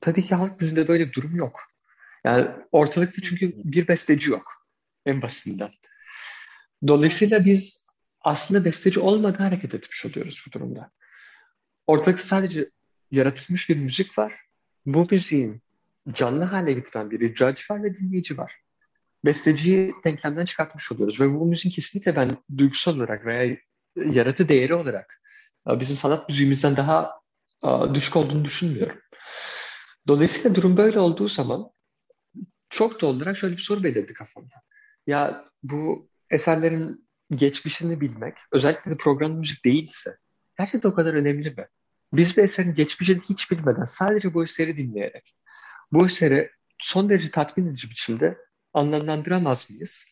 [0.00, 1.60] tabii ki halk müziğinde böyle bir durum yok.
[2.24, 4.65] Yani ortalıkta çünkü bir besteci yok.
[5.06, 5.70] En basitinden.
[6.88, 7.86] Dolayısıyla biz
[8.20, 10.90] aslında besteci olmadan hareket etmiş oluyoruz bu durumda.
[11.86, 12.70] Ortalıkta sadece
[13.10, 14.32] yaratılmış bir müzik var.
[14.86, 15.62] Bu müziğin
[16.12, 18.52] canlı hale getiren bir icracı var ve dinleyici var.
[19.24, 23.56] Besteciyi denklemden çıkartmış oluyoruz ve bu müziğin kesinlikle ben duygusal olarak veya
[23.96, 25.22] yaratı değeri olarak
[25.66, 27.20] bizim sanat müziğimizden daha
[27.94, 29.00] düşük olduğunu düşünmüyorum.
[30.08, 31.70] Dolayısıyla durum böyle olduğu zaman
[32.68, 34.65] çok da olarak şöyle bir soru belirdi kafamda.
[35.06, 40.16] Ya bu eserlerin geçmişini bilmek, özellikle de program müzik değilse
[40.58, 41.66] gerçekten o kadar önemli mi?
[42.12, 45.36] Biz bir eserin geçmişini hiç bilmeden sadece bu eseri dinleyerek
[45.92, 48.38] bu eseri son derece tatmin edici biçimde
[48.72, 50.04] anlamlandıramaz mıyız?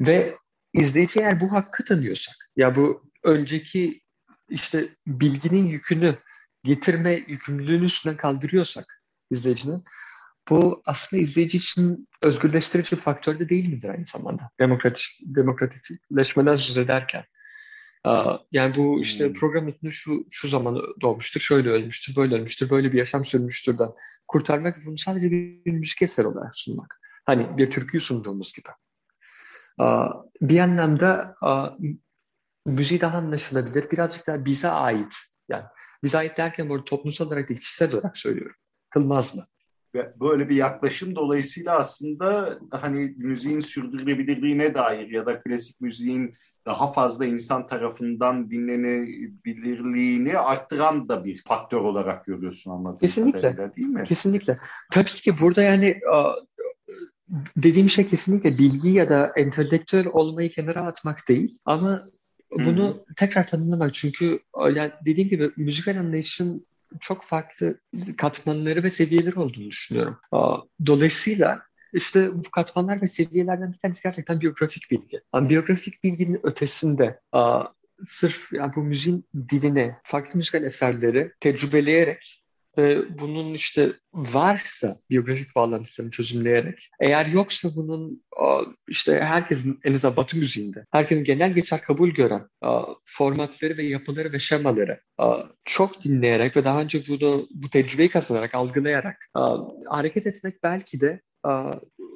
[0.00, 0.36] Ve
[0.72, 4.00] izleyici eğer bu hakkı tanıyorsak, ya bu önceki
[4.48, 6.18] işte bilginin yükünü
[6.62, 9.84] getirme yükümlülüğünü üstünden kaldırıyorsak izleyicinin
[10.50, 14.50] bu aslında izleyici için özgürleştirici bir faktör de değil midir aynı zamanda?
[14.60, 17.24] Demokratik, demokratikleşmeden söz ederken.
[18.52, 19.34] Yani bu işte hmm.
[19.34, 23.88] program içinde şu şu zaman doğmuştur, şöyle ölmüştür, böyle ölmüştür, böyle bir yaşam sürmüştürden
[24.28, 27.00] kurtarmak bunu sadece bir, müzik eseri olarak sunmak.
[27.26, 28.68] Hani bir türküyü sunduğumuz gibi.
[30.40, 31.34] Bir anlamda
[32.66, 35.14] müziği daha anlaşılabilir, birazcık daha bize ait.
[35.48, 35.64] Yani
[36.02, 38.56] bize ait derken burada toplumsal olarak değil, kişisel olarak söylüyorum.
[38.90, 39.44] Kılmaz mı?
[39.94, 46.34] Böyle bir yaklaşım dolayısıyla aslında hani müziğin sürdürülebilirliğine dair ya da klasik müziğin
[46.66, 53.40] daha fazla insan tarafından dinlenebilirliğini arttıran da bir faktör olarak görüyorsun anladığım Kesinlikle.
[53.40, 54.04] kadarıyla değil mi?
[54.04, 54.58] Kesinlikle.
[54.92, 56.00] Tabii ki burada yani
[57.56, 62.06] dediğim şey kesinlikle bilgi ya da entelektüel olmayı kenara atmak değil ama
[62.50, 63.04] bunu Hı-hı.
[63.16, 64.40] tekrar tanımlamak çünkü
[64.74, 66.66] yani dediğim gibi müzikal anlayışın
[67.00, 67.80] çok farklı
[68.16, 70.18] katmanları ve seviyeleri olduğunu düşünüyorum.
[70.86, 75.20] Dolayısıyla işte bu katmanlar ve seviyelerden bir tanesi gerçekten biyografik bilgi.
[75.34, 77.20] Yani biyografik bilginin ötesinde
[78.06, 82.44] sırf yani bu müziğin dilini, farklı müzikal eserleri tecrübeleyerek
[82.78, 88.24] ve bunun işte varsa biyografik bağlantısını çözümleyerek, eğer yoksa bunun
[88.88, 92.48] işte herkesin en azından Batı müziğinde, herkesin genel geçer kabul gören
[93.04, 95.00] formatları ve yapıları ve şemaları
[95.64, 99.16] çok dinleyerek ve daha önce bunu bu tecrübeyi kazanarak, algılayarak
[99.88, 101.20] hareket etmek belki de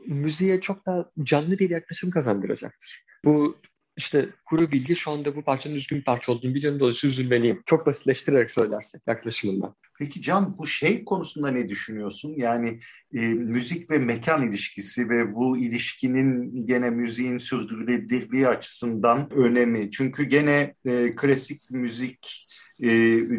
[0.07, 3.05] müziğe çok da canlı bir yaklaşım kazandıracaktır.
[3.25, 3.57] Bu
[3.97, 7.63] işte kuru bilgi şu anda bu parçanın üzgün bir parça olduğunu biliyorum dolayısıyla üzülmeliyim.
[7.67, 9.75] Çok basitleştirerek söylersek yaklaşımından.
[10.03, 12.35] Peki Can bu şey konusunda ne düşünüyorsun?
[12.37, 12.81] Yani
[13.15, 19.91] e, müzik ve mekan ilişkisi ve bu ilişkinin gene müziğin sürdürülebilirliği açısından önemi.
[19.91, 22.49] Çünkü gene e, klasik müzik
[22.83, 22.89] e,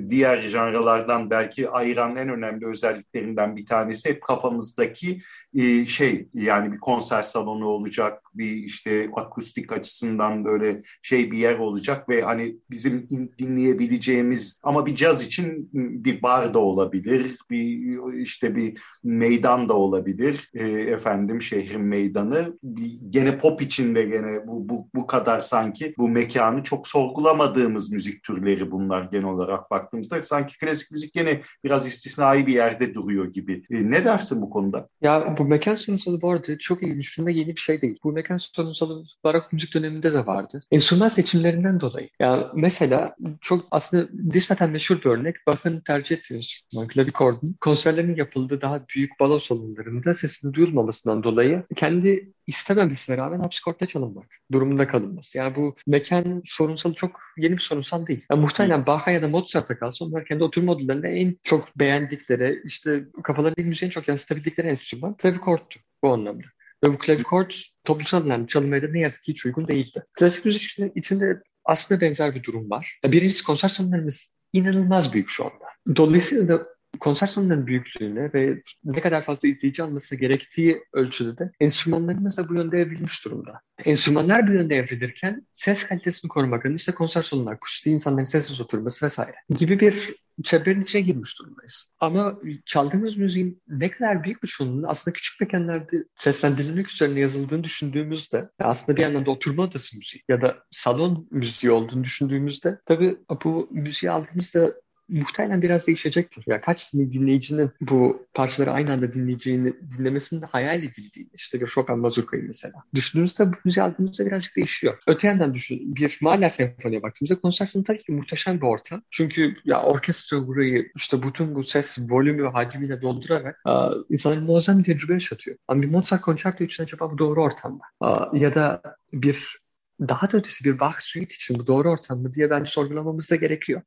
[0.10, 5.22] diğer janralardan belki ayıran en önemli özelliklerinden bir tanesi hep kafamızdaki
[5.56, 11.60] e, şey yani bir konser salonu olacak, bir işte akustik açısından böyle şey bir yer
[11.60, 13.08] olacak ve hani bizim
[13.40, 20.50] dinleyebileceğimiz ama bir caz için bir bar da olabilir, bir işte bir meydan da olabilir.
[20.54, 22.58] E, efendim şehrin meydanı.
[22.64, 27.92] Bir, gene pop için de gene bu, bu, bu kadar sanki bu mekanı çok sorgulamadığımız
[27.92, 30.24] müzik türleri bunlar genel olarak baktığımızda.
[30.24, 33.64] Sanki klasik müzik gene biraz istisnai bir yerde duruyor gibi.
[33.72, 34.88] E, ne dersin bu konuda?
[35.02, 38.00] Ya bu mekan sorunsalı arada çok iyi Üstünde yeni bir şey değil.
[38.04, 40.64] Bu mekan sorunsalı barok müzik döneminde de vardı.
[40.72, 42.10] Enstrüman seçimlerinden dolayı.
[42.20, 45.36] Ya mesela çok aslında nispeten meşhur bir örnek.
[45.48, 52.34] Bach'ın tercih ettiği enstrüman klavikordun konserlerinin yapıldığı daha büyük balo salonlarında sesinin duyulmamasından dolayı kendi
[52.48, 55.38] istememesine rağmen hapsi çalınmak durumunda kalınması.
[55.38, 58.26] Yani bu mekan sorunsalı çok yeni bir sorunsal değil.
[58.32, 63.06] Yani muhtemelen Bach'a ya da Mozart'a kalsa onlar kendi oturma modüllerinde en çok beğendikleri, işte
[63.24, 66.48] kafalarındaki müziği en çok yansıtabildikleri enstrüman klavikorttu bu anlamda.
[66.84, 70.04] Ve bu klavikort toplumsal anlamda çalınmaya da ne yazık ki hiç uygun değildi.
[70.14, 73.00] Klasik müzik içinde aslında benzer bir durum var.
[73.06, 75.96] Birincisi konser salonlarımız inanılmaz büyük şu anda.
[75.96, 76.68] Dolayısıyla da
[77.00, 82.56] konser salonlarının büyüklüğüne ve ne kadar fazla izleyici alması gerektiği ölçüde de enstrümanlarımız da bu
[82.56, 83.62] yönde evrilmiş durumda.
[83.86, 89.06] Enstrümanlar bu yönde evrilirken ses kalitesini korumak adına işte konser salonu akustiği, insanların sessiz oturması
[89.06, 90.10] vesaire gibi bir
[90.44, 91.88] çemberin içine girmiş durumdayız.
[92.00, 98.50] Ama çaldığımız müziğin ne kadar büyük bir çoğunluğunun aslında küçük mekanlarda seslendirilmek üzerine yazıldığını düşündüğümüzde
[98.60, 103.70] aslında bir yandan da oturma odası müziği ya da salon müziği olduğunu düşündüğümüzde tabii bu
[103.72, 104.74] müziği aldığımızda
[105.10, 106.44] muhtemelen biraz değişecektir.
[106.48, 112.74] Ya kaç dinleyicinin bu parçaları aynı anda dinleyeceğini, dinlemesinin hayal edildiğini, işte Chopin Mazurka'yı mesela.
[112.96, 114.98] Düşündüğünüzde bu müziği aldığınızda birazcık değişiyor.
[115.08, 119.02] Öte yandan düşün, bir Mahler Senfoni'ye baktığımızda konser sonu tabii ki muhteşem bir ortam.
[119.10, 124.84] Çünkü ya orkestra burayı işte bütün bu ses volümü hacmiyle doldurarak a, insanın muazzam bir
[124.84, 125.58] tecrübe yaşatıyor.
[125.68, 127.84] Ama bir Mozart konçerto için acaba bu doğru ortamda?
[128.00, 128.82] A, ya da
[129.14, 129.63] bir
[130.00, 133.36] daha da ötesi bir Bach suite için bu doğru ortam mı diye bence sorgulamamız da
[133.36, 133.82] gerekiyor.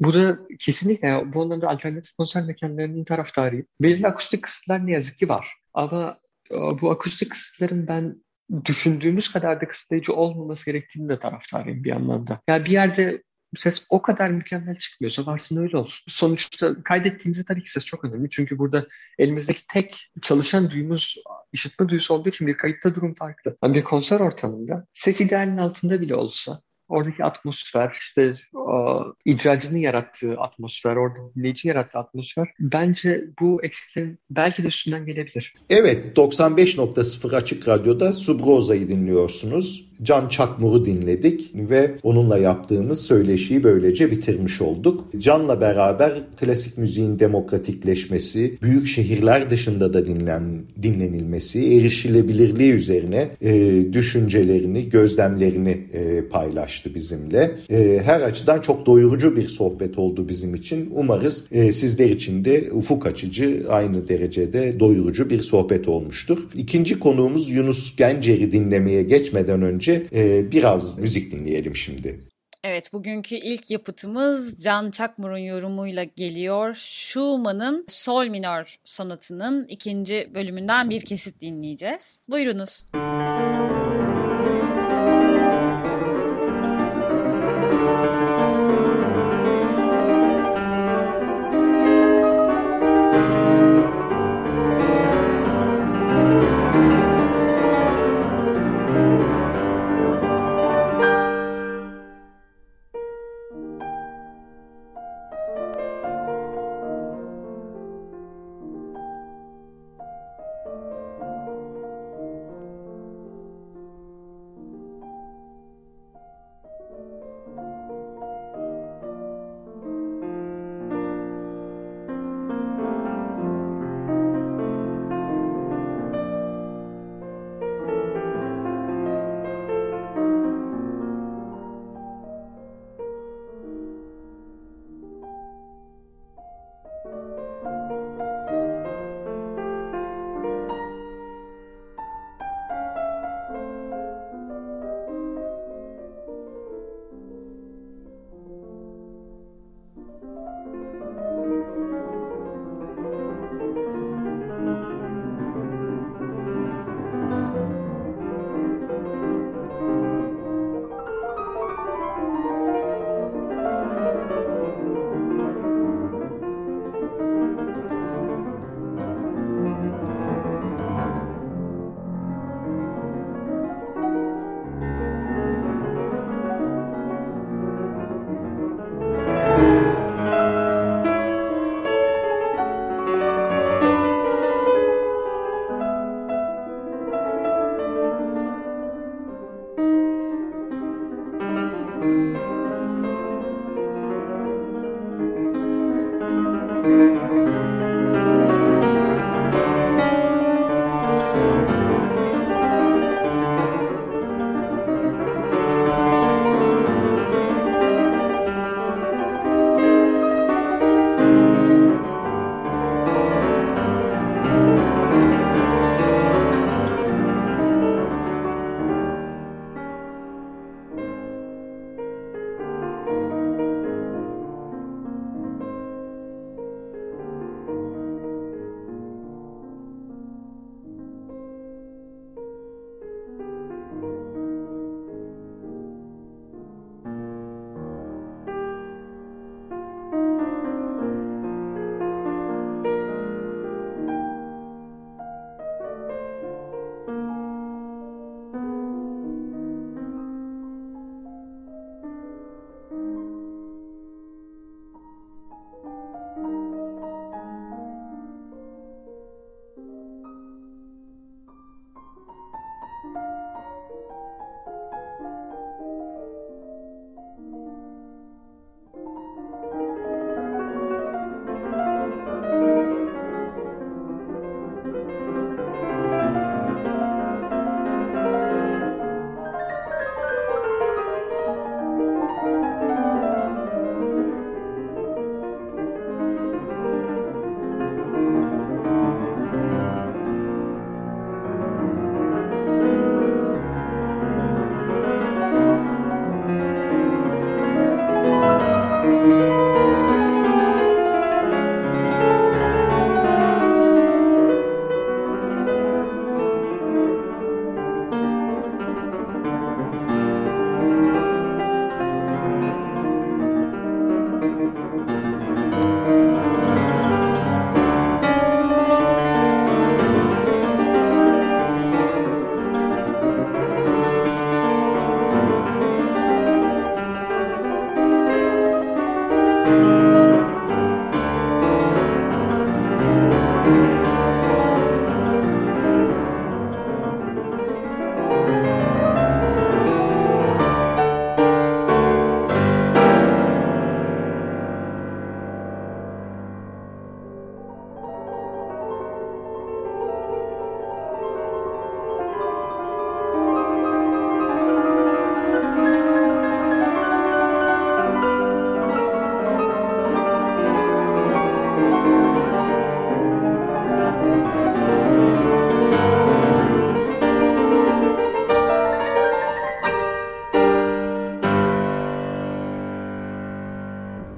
[0.00, 3.66] Bu da kesinlikle yani bu anlamda alternatif konser mekanlarının taraftarıyım.
[3.82, 5.48] Belirli akustik kısıtlar ne yazık ki var.
[5.74, 6.16] Ama
[6.50, 8.16] bu akustik kısıtların ben
[8.64, 12.40] düşündüğümüz kadar da kısıtlayıcı olmaması gerektiğini de taraftarıyım bir anlamda.
[12.48, 13.22] Yani bir yerde
[13.56, 16.04] ses o kadar mükemmel çıkmıyorsa varsın öyle olsun.
[16.08, 18.30] Sonuçta kaydettiğimizde tabii ki ses çok önemli.
[18.30, 18.86] Çünkü burada
[19.18, 21.16] elimizdeki tek çalışan duyumuz
[21.52, 23.56] işitme duyusu olduğu için bir kayıtta durum farklı.
[23.62, 26.60] Yani bir konser ortamında ses idealinin altında bile olsa
[26.90, 34.62] oradaki atmosfer, işte o, icracının yarattığı atmosfer, orada dinleyicinin yarattığı atmosfer bence bu eksiklerin belki
[34.62, 35.54] de üstünden gelebilir.
[35.70, 39.89] Evet, 95.0 Açık Radyo'da Subroza'yı dinliyorsunuz.
[40.02, 45.04] Can Çakmur'u dinledik ve onunla yaptığımız söyleşiyi böylece bitirmiş olduk.
[45.18, 50.42] Can'la beraber klasik müziğin demokratikleşmesi, büyük şehirler dışında da dinlen,
[50.82, 57.50] dinlenilmesi, erişilebilirliği üzerine e, düşüncelerini, gözlemlerini e, paylaştı bizimle.
[57.70, 60.90] E, her açıdan çok doyurucu bir sohbet oldu bizim için.
[60.94, 66.38] Umarız e, sizler için de ufuk açıcı, aynı derecede doyurucu bir sohbet olmuştur.
[66.54, 72.20] İkinci konuğumuz Yunus Gencer'i dinlemeye geçmeden önce e, biraz müzik dinleyelim şimdi.
[72.64, 76.74] Evet, bugünkü ilk yapıtımız Can Çakmur'un yorumuyla geliyor.
[76.74, 82.02] Schumann'ın Sol minör sonatının ikinci bölümünden bir kesit dinleyeceğiz.
[82.28, 82.86] Buyurunuz.
[82.94, 83.69] Müzik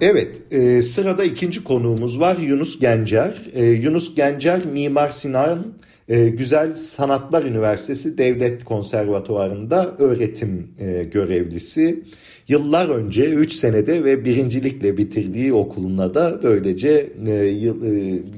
[0.03, 3.34] Evet, e, sırada ikinci konuğumuz var Yunus Gencer.
[3.53, 5.72] E, Yunus Gencer Mimar Sinan
[6.09, 12.05] e, Güzel Sanatlar Üniversitesi Devlet Konservatuvarı'nda öğretim e, görevlisi.
[12.48, 17.48] Yıllar önce 3 senede ve birincilikle bitirdiği okuluna da böylece e, e,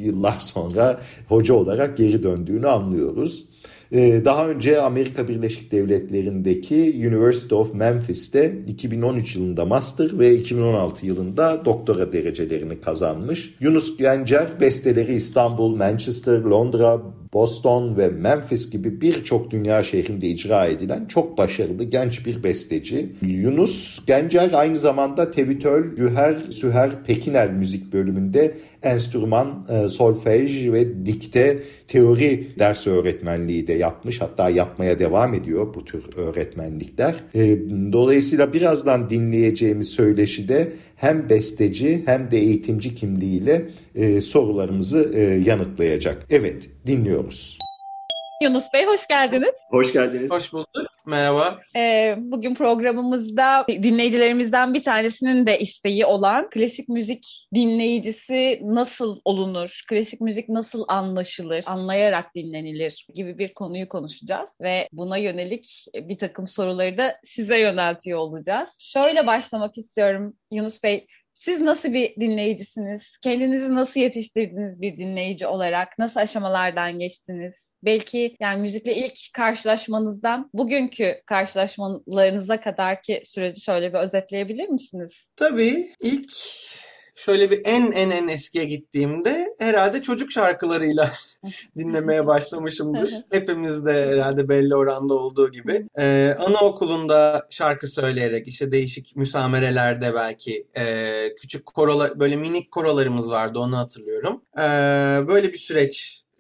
[0.05, 3.45] yıllar sonra hoca olarak geri döndüğünü anlıyoruz.
[3.95, 11.65] Ee, daha önce Amerika Birleşik Devletleri'ndeki University of Memphis'te 2013 yılında master ve 2016 yılında
[11.65, 13.55] doktora derecelerini kazanmış.
[13.61, 17.03] Yunus Gencer besteleri İstanbul, Manchester, Londra,
[17.35, 23.13] Boston ve Memphis gibi birçok dünya şehrinde icra edilen çok başarılı genç bir besteci.
[23.23, 31.63] Yunus Gencer aynı zamanda Tevitöl, Güher, Süher, Pekiner müzik bölümünde enstrüman, e, solfej ve dikte
[31.89, 34.21] teori ders öğretmenliği de yapmış.
[34.21, 37.15] Hatta yapmaya devam ediyor bu tür öğretmenlikler.
[37.35, 37.59] E,
[37.93, 40.73] dolayısıyla birazdan dinleyeceğimiz söyleşi de
[41.05, 46.27] hem besteci hem de eğitimci kimliğiyle e, sorularımızı e, yanıtlayacak.
[46.31, 47.59] Evet dinliyoruz.
[48.43, 49.55] Yunus Bey hoş geldiniz.
[49.71, 50.31] Hoş geldiniz.
[50.31, 50.94] Hoş bulduk.
[51.07, 51.61] Merhaba.
[51.77, 60.21] Ee, bugün programımızda dinleyicilerimizden bir tanesinin de isteği olan klasik müzik dinleyicisi nasıl olunur, klasik
[60.21, 66.99] müzik nasıl anlaşılır, anlayarak dinlenilir gibi bir konuyu konuşacağız ve buna yönelik bir takım soruları
[66.99, 68.71] da size yöneltiyor olacağız.
[68.79, 71.07] Şöyle başlamak istiyorum Yunus Bey.
[71.35, 73.03] Siz nasıl bir dinleyicisiniz?
[73.23, 75.99] Kendinizi nasıl yetiştirdiniz bir dinleyici olarak?
[75.99, 77.74] Nasıl aşamalardan geçtiniz?
[77.85, 85.13] Belki yani müzikle ilk karşılaşmanızdan bugünkü karşılaşmalarınıza kadar ki süreci şöyle bir özetleyebilir misiniz?
[85.37, 86.33] Tabii ilk
[87.15, 91.13] şöyle bir en en en eskiye gittiğimde herhalde çocuk şarkılarıyla
[91.77, 93.11] dinlemeye başlamışımdır.
[93.33, 95.87] Hepimiz de herhalde belli oranda olduğu gibi.
[95.99, 103.59] Ee, anaokulunda şarkı söyleyerek işte değişik müsamerelerde belki e, küçük korolar böyle minik korolarımız vardı
[103.59, 104.43] onu hatırlıyorum.
[104.59, 104.63] Ee,
[105.29, 105.59] böyle bir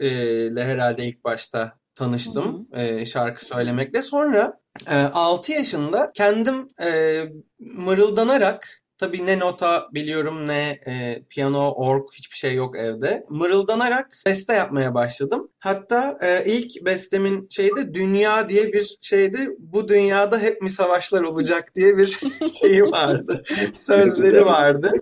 [0.00, 4.02] süreçle herhalde ilk başta tanıştım e, şarkı söylemekle.
[4.02, 7.22] Sonra e, 6 yaşında kendim e,
[7.58, 13.26] mırıldanarak Tabii ne nota biliyorum ne e, piyano, org hiçbir şey yok evde.
[13.28, 15.50] Mırıldanarak beste yapmaya başladım.
[15.58, 19.48] Hatta e, ilk bestemin şeyde dünya diye bir şeydi.
[19.58, 22.18] Bu dünyada hep mi savaşlar olacak diye bir
[22.60, 23.42] şeyi vardı.
[23.74, 24.92] Sözleri vardı.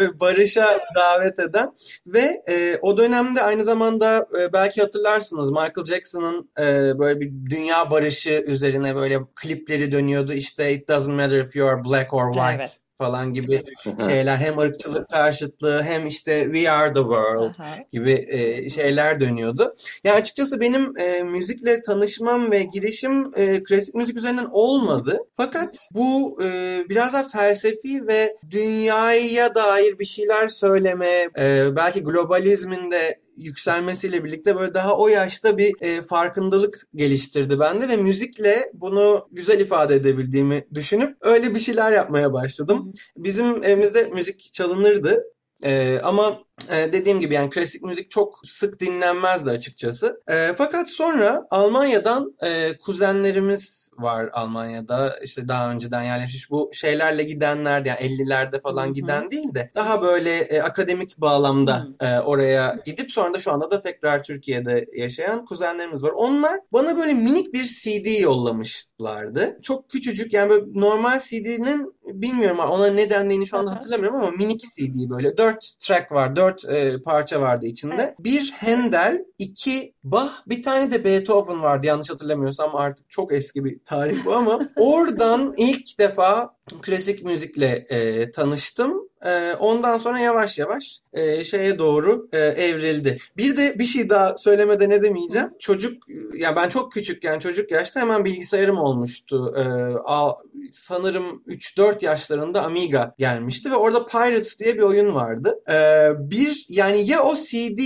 [0.00, 1.68] ve barışa davet eden
[2.06, 7.90] ve e, o dönemde aynı zamanda e, belki hatırlarsınız Michael Jackson'ın e, böyle bir dünya
[7.90, 10.32] barışı üzerine böyle klipleri dönüyordu.
[10.32, 12.54] İşte It doesn't matter if you are black or white.
[12.56, 13.62] Evet falan gibi
[14.06, 17.54] şeyler hem ırkçılık karşıtlığı hem işte We Are the World
[17.92, 19.74] gibi e, şeyler dönüyordu.
[20.04, 25.18] Yani açıkçası benim e, müzikle tanışmam ve girişim e, klasik müzik üzerinden olmadı.
[25.36, 26.48] Fakat bu e,
[26.88, 34.56] biraz daha felsefi ve dünyaya dair bir şeyler söyleme, e, belki globalizmin de yükselmesiyle birlikte
[34.56, 40.66] böyle daha o yaşta bir e, farkındalık geliştirdi bende ve müzikle bunu güzel ifade edebildiğimi
[40.74, 42.92] düşünüp öyle bir şeyler yapmaya başladım.
[43.16, 45.24] Bizim evimizde müzik çalınırdı.
[45.64, 46.38] Ee, ama
[46.70, 50.22] e, dediğim gibi yani klasik müzik çok sık dinlenmezdi açıkçası.
[50.28, 57.84] E, fakat sonra Almanya'dan e, kuzenlerimiz var Almanya'da işte daha önceden yerleşmiş bu şeylerle gidenler
[57.84, 63.34] yani 50'lerde falan giden değil de daha böyle e, akademik bağlamda e, oraya gidip sonra
[63.34, 66.10] da şu anda da tekrar Türkiye'de yaşayan kuzenlerimiz var.
[66.10, 69.58] Onlar bana böyle minik bir CD yollamışlardı.
[69.62, 74.60] Çok küçücük yani böyle normal CD'nin bilmiyorum ona ne dendiğini şu anda hatırlamıyorum ama minik
[74.60, 77.94] CD böyle dört track var, dört e, parça vardı içinde.
[77.98, 78.14] Evet.
[78.18, 83.78] Bir Handel, iki Bach, bir tane de Beethoven vardı yanlış hatırlamıyorsam artık çok eski bir
[83.84, 89.08] tarih bu ama oradan ilk defa klasik müzikle e, tanıştım.
[89.24, 93.18] E, ondan sonra yavaş yavaş e, şeye doğru e, evrildi.
[93.36, 95.48] Bir de bir şey daha söylemeden edemeyeceğim.
[95.58, 96.02] Çocuk,
[96.34, 99.54] yani ben çok küçükken çocuk yaşta hemen bilgisayarım olmuştu.
[99.56, 99.62] E,
[100.04, 100.32] a,
[100.70, 105.60] sanırım 3-4 yaşlarında Amiga gelmişti ve orada Pirates diye bir oyun vardı.
[105.70, 107.80] E, bir yani ya o CD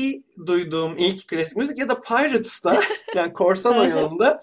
[0.46, 2.80] duyduğum ilk klasik müzik ya da Pirates'ta
[3.14, 4.40] yani korsan oyununda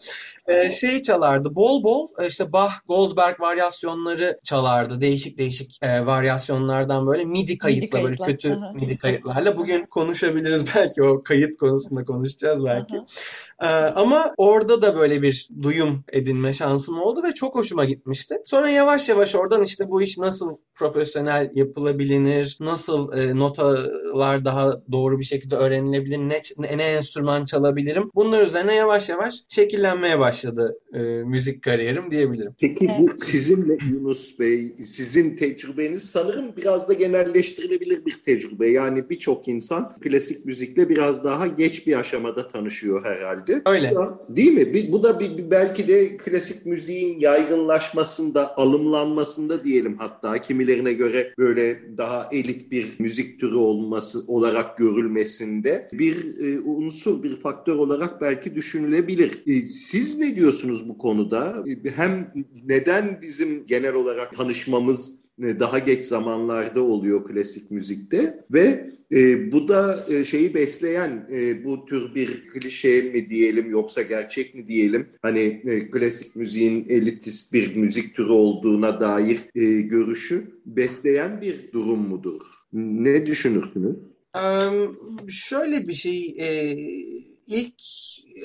[0.47, 1.55] e, şey çalardı.
[1.55, 5.01] Bol bol e, işte Bach, Goldberg varyasyonları çalardı.
[5.01, 9.57] Değişik değişik e, varyasyonlardan böyle MIDI kayıtla böyle kötü MIDI kayıtlarla.
[9.57, 12.97] Bugün konuşabiliriz belki o kayıt konusunda konuşacağız belki.
[13.61, 18.35] e, ama orada da böyle bir duyum edinme şansım oldu ve çok hoşuma gitmişti.
[18.45, 25.19] Sonra yavaş yavaş oradan işte bu iş nasıl profesyonel yapılabilir, nasıl e, notalar daha doğru
[25.19, 26.41] bir şekilde öğrenilebilir, ne,
[26.77, 28.11] ne enstrüman çalabilirim.
[28.15, 30.36] Bunlar üzerine yavaş yavaş şekillenmeye başladı
[30.93, 32.51] e, müzik kariyerim diyebilirim.
[32.59, 38.69] Peki bu sizinle Yunus Bey, sizin tecrübeniz sanırım biraz da genelleştirilebilir bir tecrübe.
[38.69, 43.61] Yani birçok insan klasik müzikle biraz daha geç bir aşamada tanışıyor herhalde.
[43.65, 43.93] Öyle.
[44.29, 44.91] Değil mi?
[44.91, 52.29] Bu da bir, belki de klasik müziğin yaygınlaşmasında, alımlanmasında diyelim hatta kimilerine göre böyle daha
[52.31, 59.31] elit bir müzik türü olması olarak görülmesinde bir e, unsur, bir faktör olarak belki düşünülebilir.
[59.47, 61.63] E, siz ne diyorsunuz bu konuda?
[61.86, 62.34] E, hem
[62.65, 69.67] neden bizim genel olarak tanışmamız e, daha geç zamanlarda oluyor klasik müzikte ve e, bu
[69.67, 75.07] da e, şeyi besleyen e, bu tür bir klişe mi diyelim yoksa gerçek mi diyelim
[75.21, 81.99] hani e, klasik müziğin elitist bir müzik türü olduğuna dair e, görüşü besleyen bir durum
[81.99, 82.41] mudur?
[82.73, 84.17] Ne düşünürsünüz?
[84.36, 84.97] Um,
[85.30, 86.78] şöyle bir şey e,
[87.47, 87.81] ilk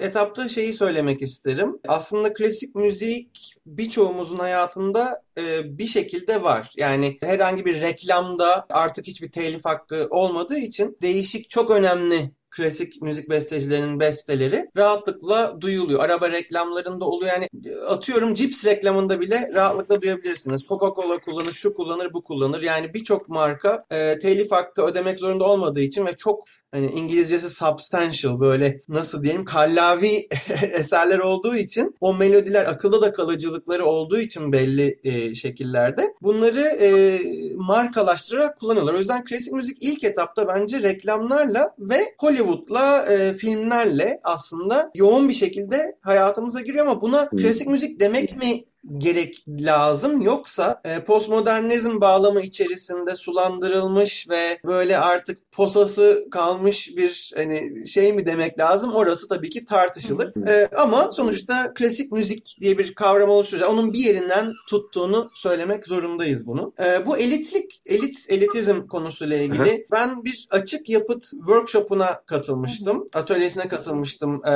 [0.01, 1.79] etapta şeyi söylemek isterim.
[1.89, 6.73] Aslında klasik müzik birçoğumuzun hayatında e, bir şekilde var.
[6.77, 13.31] Yani herhangi bir reklamda artık hiçbir telif hakkı olmadığı için değişik çok önemli klasik müzik
[13.31, 16.01] bestecilerinin besteleri rahatlıkla duyuluyor.
[16.01, 17.33] Araba reklamlarında oluyor.
[17.33, 17.49] Yani
[17.89, 20.63] atıyorum cips reklamında bile rahatlıkla duyabilirsiniz.
[20.63, 22.63] Coca-Cola kullanır, şu kullanır, bu kullanır.
[22.63, 28.41] Yani birçok marka e, telif hakkı ödemek zorunda olmadığı için ve çok hani İngilizcesi substantial
[28.41, 30.29] böyle nasıl diyelim kallavi
[30.73, 37.19] eserler olduğu için o melodiler akılda da kalıcılıkları olduğu için belli e, şekillerde bunları e,
[37.57, 38.95] markalaştırarak kullanıyorlar.
[38.95, 45.35] O yüzden klasik müzik ilk etapta bence reklamlarla ve Hollywood'la e, filmlerle aslında yoğun bir
[45.35, 48.65] şekilde hayatımıza giriyor ama buna klasik müzik demek mi
[48.99, 57.89] gerek lazım yoksa e, postmodernizm bağlamı içerisinde sulandırılmış ve böyle artık posası kalmış bir hani
[57.89, 60.49] şey mi demek lazım orası tabii ki tartışılır.
[60.49, 63.71] E, ama sonuçta klasik müzik diye bir kavram oluşturacak.
[63.71, 66.73] Onun bir yerinden tuttuğunu söylemek zorundayız bunu.
[66.85, 73.07] E, bu elitlik, elit elitizm konusuyla ilgili ben bir açık yapıt workshop'una katılmıştım.
[73.15, 74.47] Atölyesine katılmıştım.
[74.47, 74.51] E,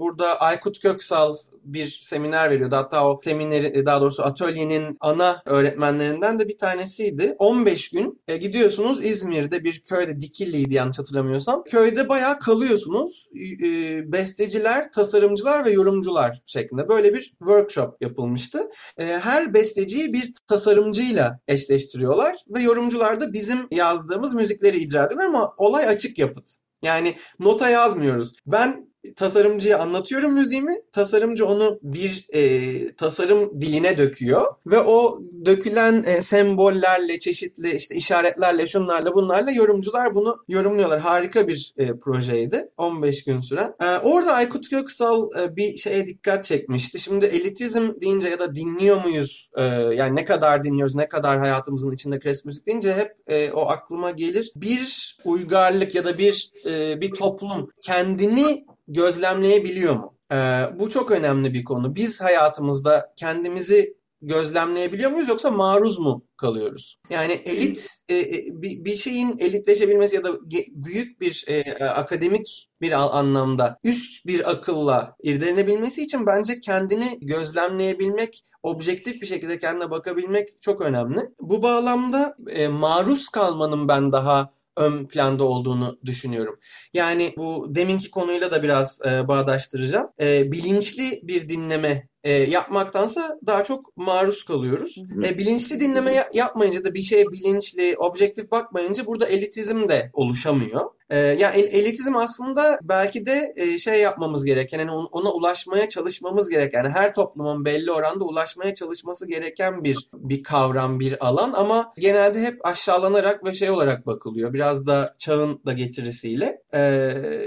[0.00, 2.76] burada Aykut Köksal bir seminer veriyordu.
[2.76, 7.34] Hatta o semineri daha doğrusu atölyenin ana öğretmenlerinden de bir tanesiydi.
[7.38, 11.64] 15 gün e, gidiyorsunuz İzmir'de bir köyde Dikilli'ydi yanlış hatırlamıyorsam.
[11.64, 13.28] Köyde bayağı kalıyorsunuz.
[13.64, 18.68] E, besteciler, tasarımcılar ve yorumcular şeklinde böyle bir workshop yapılmıştı.
[18.98, 25.54] E, her besteciyi bir tasarımcıyla eşleştiriyorlar ve yorumcular da bizim yazdığımız müzikleri icra ediyorlar ama
[25.56, 26.50] olay açık yapıt.
[26.82, 28.32] Yani nota yazmıyoruz.
[28.46, 30.82] Ben tasarımcıya anlatıyorum müziğimi.
[30.92, 38.66] Tasarımcı onu bir e, tasarım diline döküyor ve o dökülen e, sembollerle, çeşitli işte işaretlerle,
[38.66, 41.00] şunlarla, bunlarla yorumcular bunu yorumluyorlar.
[41.00, 42.68] Harika bir e, projeydi.
[42.76, 43.74] 15 gün süren.
[43.80, 46.98] E, orada Aykut Göksal e, bir şeye dikkat çekmişti.
[46.98, 49.50] Şimdi elitizm deyince ya da dinliyor muyuz?
[49.56, 53.60] E, yani ne kadar dinliyoruz, ne kadar hayatımızın içinde klasik müzik deyince hep e, o
[53.68, 54.52] aklıma gelir.
[54.56, 60.18] Bir uygarlık ya da bir e, bir toplum kendini gözlemleyebiliyor mu?
[60.32, 61.94] Ee, bu çok önemli bir konu.
[61.94, 66.98] Biz hayatımızda kendimizi gözlemleyebiliyor muyuz yoksa maruz mu kalıyoruz?
[67.10, 70.30] Yani elit e, e, bir şeyin elitleşebilmesi ya da
[70.70, 79.22] büyük bir e, akademik bir anlamda üst bir akılla irdelenebilmesi için bence kendini gözlemleyebilmek, objektif
[79.22, 81.20] bir şekilde kendine bakabilmek çok önemli.
[81.40, 86.58] Bu bağlamda e, maruz kalmanın ben daha ön planda olduğunu düşünüyorum.
[86.94, 90.08] Yani bu deminki konuyla da biraz e, bağdaştıracağım.
[90.20, 94.96] E, bilinçli bir dinleme e, yapmaktansa daha çok maruz kalıyoruz.
[95.24, 100.80] E, bilinçli dinleme ya- yapmayınca da bir şeye bilinçli, objektif bakmayınca burada elitizm de oluşamıyor.
[101.10, 106.84] E, yani elitizm aslında belki de e, şey yapmamız gereken, yani ona ulaşmaya çalışmamız gereken,
[106.84, 112.40] yani her toplumun belli oranda ulaşmaya çalışması gereken bir bir kavram, bir alan ama genelde
[112.40, 114.52] hep aşağılanarak ve şey olarak bakılıyor.
[114.52, 116.80] Biraz da çağın da getirisiyle e,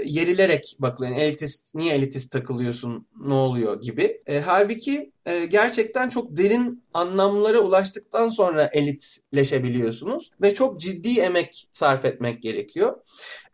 [0.04, 1.12] yerilerek bakılıyor.
[1.12, 4.20] Yani elitist, niye elitist takılıyorsun, ne oluyor gibi.
[4.26, 4.65] E, halbuki
[5.26, 12.96] e, gerçekten çok derin anlamlara ulaştıktan sonra elitleşebiliyorsunuz ve çok ciddi emek sarf etmek gerekiyor.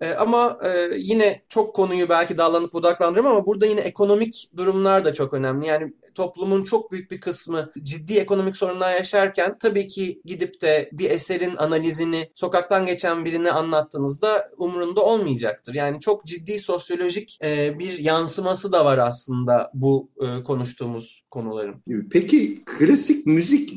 [0.00, 5.12] E, ama e, yine çok konuyu belki dallanıp budaklandırıyorum ama burada yine ekonomik durumlar da
[5.12, 5.66] çok önemli.
[5.66, 11.10] Yani toplumun çok büyük bir kısmı ciddi ekonomik sorunlar yaşarken tabii ki gidip de bir
[11.10, 15.74] eserin analizini sokaktan geçen birine anlattığınızda umurunda olmayacaktır.
[15.74, 21.74] Yani çok ciddi sosyolojik e, bir yansıması da var aslında bu e, konuştuğumuz konuların.
[22.10, 23.72] Peki klasik müzik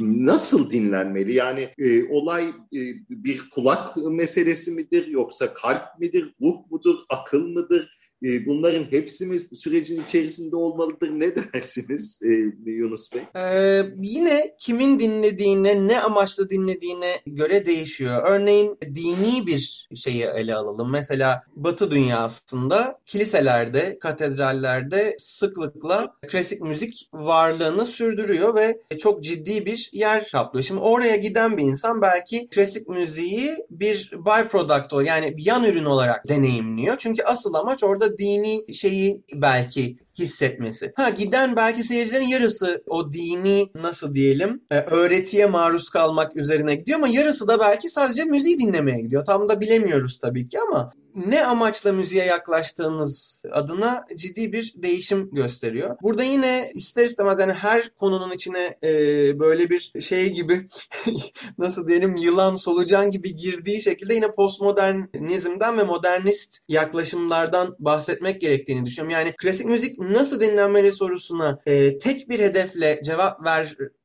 [0.00, 1.34] nasıl dinlenmeli?
[1.34, 8.01] Yani e, olay e, bir kulak meselesi midir yoksa kalp midir, ruh mudur, akıl mıdır?
[8.24, 11.10] E, bunların hepsi mi sürecin içerisinde olmalıdır?
[11.10, 12.28] Ne dersiniz e,
[12.70, 13.22] Yunus Bey?
[13.36, 18.22] Ee, yine kimin dinlediğine, ne amaçla dinlediğine göre değişiyor.
[18.26, 20.90] Örneğin dini bir şeyi ele alalım.
[20.90, 30.30] Mesela Batı dünyasında kiliselerde, katedrallerde sıklıkla klasik müzik varlığını sürdürüyor ve çok ciddi bir yer
[30.30, 30.64] kaplıyor.
[30.64, 36.96] Şimdi oraya giden bir insan belki klasik müziği bir byproduct yani yan ürün olarak deneyimliyor.
[36.98, 40.92] Çünkü asıl amaç orada dini şeyi belki hissetmesi.
[40.96, 46.98] Ha giden belki seyircilerin yarısı o dini nasıl diyelim e, öğretiye maruz kalmak üzerine gidiyor
[46.98, 49.24] ama yarısı da belki sadece müziği dinlemeye gidiyor.
[49.24, 55.96] Tam da bilemiyoruz tabii ki ama ne amaçla müziğe yaklaştığınız adına ciddi bir değişim gösteriyor.
[56.02, 58.90] Burada yine ister istemez yani her konunun içine e,
[59.38, 60.66] böyle bir şey gibi
[61.58, 69.18] nasıl diyelim yılan solucan gibi girdiği şekilde yine postmodernizmden ve modernist yaklaşımlardan bahsetmek gerektiğini düşünüyorum.
[69.18, 73.44] Yani klasik müzik nasıl dinlenmeli sorusuna e, tek bir hedefle cevap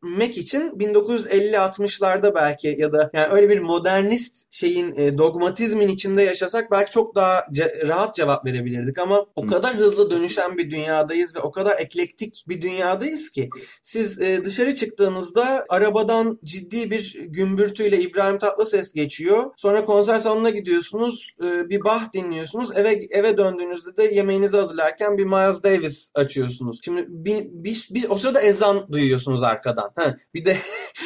[0.04, 6.72] vermek için 1950-60'larda belki ya da yani öyle bir modernist şeyin e, dogmatizmin içinde yaşasak
[6.72, 11.40] belki çok daha ce- rahat cevap verebilirdik ama o kadar hızlı dönüşen bir dünyadayız ve
[11.40, 13.50] o kadar eklektik bir dünyadayız ki
[13.84, 19.52] siz e, dışarı çıktığınızda arabadan ciddi bir gümbürtüyle İbrahim Tatlıses geçiyor.
[19.58, 22.78] Sonra konser salonuna gidiyorsunuz, e, bir bah dinliyorsunuz.
[22.78, 26.80] Eve eve döndüğünüzde de yemeğinizi hazırlarken bir Miles Davis açıyorsunuz.
[26.84, 29.87] Şimdi bir, bir, bir o sırada ezan duyuyorsunuz arkadan.
[29.96, 30.58] Ha, bir de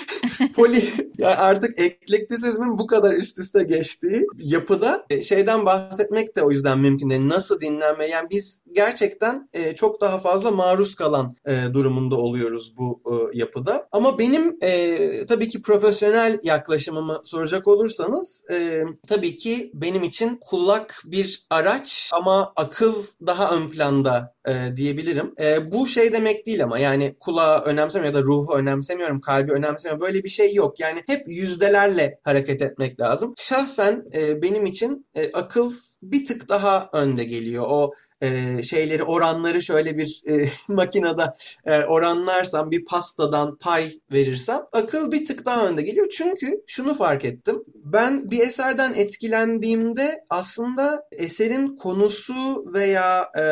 [0.55, 0.84] poli
[1.17, 6.79] yani artık eklektisizmin bu kadar üst üste geçtiği yapıda e, şeyden bahsetmek de o yüzden
[6.79, 7.27] mümkün değil.
[7.27, 8.07] Nasıl dinlenme?
[8.07, 13.88] Yani biz gerçekten e, çok daha fazla maruz kalan e, durumunda oluyoruz bu e, yapıda.
[13.91, 21.03] Ama benim e, tabii ki profesyonel yaklaşımımı soracak olursanız e, tabii ki benim için kulak
[21.05, 22.93] bir araç ama akıl
[23.28, 25.34] daha ön planda e, diyebilirim.
[25.41, 30.07] E, bu şey demek değil ama yani kulağı önemsemiyorum ya da ruhu önemsemiyorum, kalbi önemsemiyorum.
[30.07, 30.80] Böyle bir şey yok.
[30.80, 33.34] Yani hep yüzdelerle hareket etmek lazım.
[33.38, 37.65] Şahsen e, benim için e, akıl bir tık daha önde geliyor.
[37.67, 41.34] O e, şeyleri oranları şöyle bir e, makinede
[41.65, 46.07] eğer oranlarsam bir pastadan pay verirsem akıl bir tık daha önde geliyor.
[46.11, 47.63] Çünkü şunu fark ettim.
[47.76, 53.43] Ben bir eserden etkilendiğimde aslında eserin konusu veya e,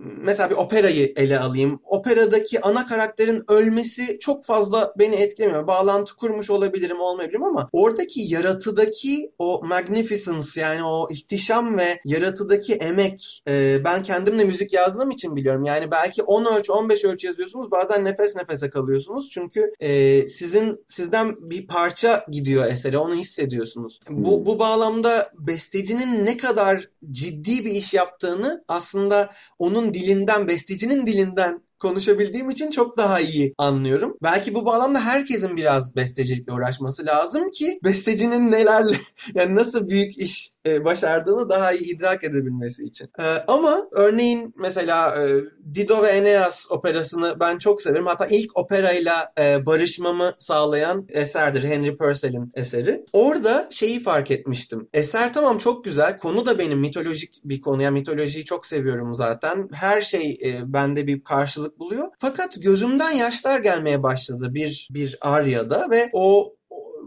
[0.00, 1.80] mesela bir operayı ele alayım.
[1.84, 5.66] Operadaki ana karakterin ölmesi çok fazla beni etkilemiyor.
[5.66, 13.42] Bağlantı kurmuş olabilirim olmayabilirim ama oradaki yaratıdaki o magnificence yani o ihtişam ve yaratıdaki emek
[13.48, 15.64] e, ben kendimle müzik yazdığım için biliyorum.
[15.64, 19.28] Yani belki 10 ölçü 15 ölçü yazıyorsunuz bazen nefes nefese kalıyorsunuz.
[19.30, 24.00] Çünkü e, sizin sizden bir parça gidiyor esere onu hissediyorsunuz.
[24.10, 24.46] Bu, hmm.
[24.46, 32.50] bu bağlamda bestecinin ne kadar ciddi bir iş yaptığını aslında onun dilinden, bestecinin dilinden konuşabildiğim
[32.50, 34.16] için çok daha iyi anlıyorum.
[34.22, 38.96] Belki bu bağlamda herkesin biraz bestecilikle uğraşması lazım ki bestecinin nelerle
[39.34, 43.08] yani nasıl büyük iş e, başardığını daha iyi idrak edebilmesi için.
[43.18, 45.28] E, ama örneğin mesela e,
[45.74, 48.06] Dido ve Eneas operasını ben çok severim.
[48.06, 51.62] Hatta ilk operayla e, barışmamı sağlayan eserdir.
[51.62, 53.04] Henry Purcell'in eseri.
[53.12, 54.88] Orada şeyi fark etmiştim.
[54.94, 56.16] Eser tamam çok güzel.
[56.18, 57.82] Konu da benim mitolojik bir konu.
[57.82, 59.68] Yani mitolojiyi çok seviyorum zaten.
[59.72, 62.08] Her şey e, bende bir karşılık buluyor.
[62.18, 66.54] Fakat gözümden yaşlar gelmeye başladı bir bir aryada ve o